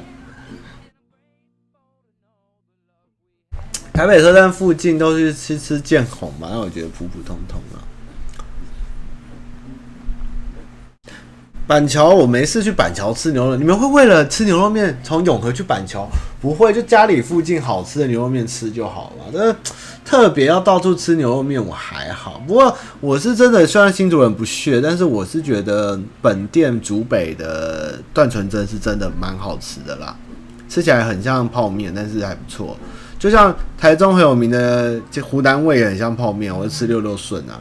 [3.92, 7.82] 台北车站附近都是吃吃见红嘛，让我觉得普普通通啊。
[11.68, 16.08] 板桥我没事去板桥吃牛肉，你们会为了吃牛肉面从永和去板桥？
[16.40, 19.26] 不会，就家里附近好吃的牛肉面吃就好了。
[19.34, 19.56] 但
[20.06, 22.40] 特别要到处吃牛肉面，我还好。
[22.46, 30.16] 不过我是真的，虽然新竹人不屑，但是我是觉得本店竹北的段纯真是真的蛮好吃的啦，
[30.70, 32.78] 吃起来很像泡面，但是还不错。
[33.18, 37.60] 就像台中很有名的湖南味也很像泡面，我就吃六六顺啊。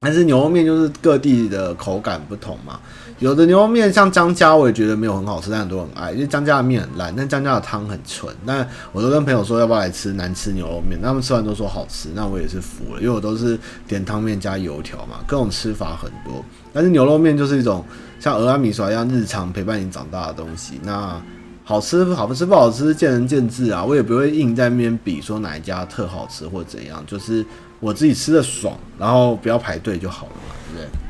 [0.00, 2.80] 但是牛肉面就是各地的口感不同嘛。
[3.20, 8.32] 有的牛肉面像江家，我也觉得没有很好吃，但很多人爱，因为江家的面很烂，但江家的汤很纯。
[8.44, 13.58] 那我都跟朋友说要不要来吃难吃牛肉面，他们吃完都说好吃，那我也是服了，因为我都是
[13.88, 16.44] 点汤面加油条嘛，各种吃法很多。
[16.72, 17.84] 但是牛肉面就是一种
[18.20, 20.80] 像蚵仔米刷一样日常陪伴你长大的东西。
[20.84, 21.20] 那
[21.64, 27.44] 好吃不好吃不好吃见仁见智啊，我也不会硬在那边比说哪一家特好吃或怎样，就是
[27.80, 31.07] 我自己吃的爽，然后不要排队就好了嘛，对不对？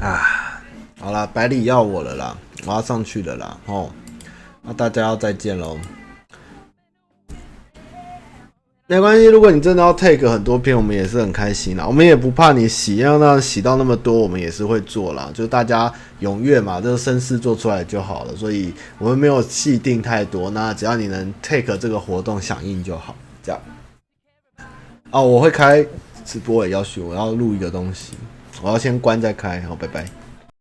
[0.00, 0.62] 啊，
[1.00, 3.90] 好啦，百里要我了啦，我要上去了啦，哦，
[4.62, 5.76] 那大家要再见喽。
[8.86, 23.60] 没关系，如果你真的要 take 很多篇，我们也是很开心啦，我们也不怕你洗，要那洗到那么多，我们也是会做啦，就大家踊跃嘛，这个声势做出来就好了，所以我们没有细定太多，那只要你能 take 这个活动响应就好，这样。
[25.10, 25.84] 哦，我会开
[26.24, 28.14] 直播也要学，我要录一个东西。
[28.62, 30.04] 我要先关再开，好，拜拜。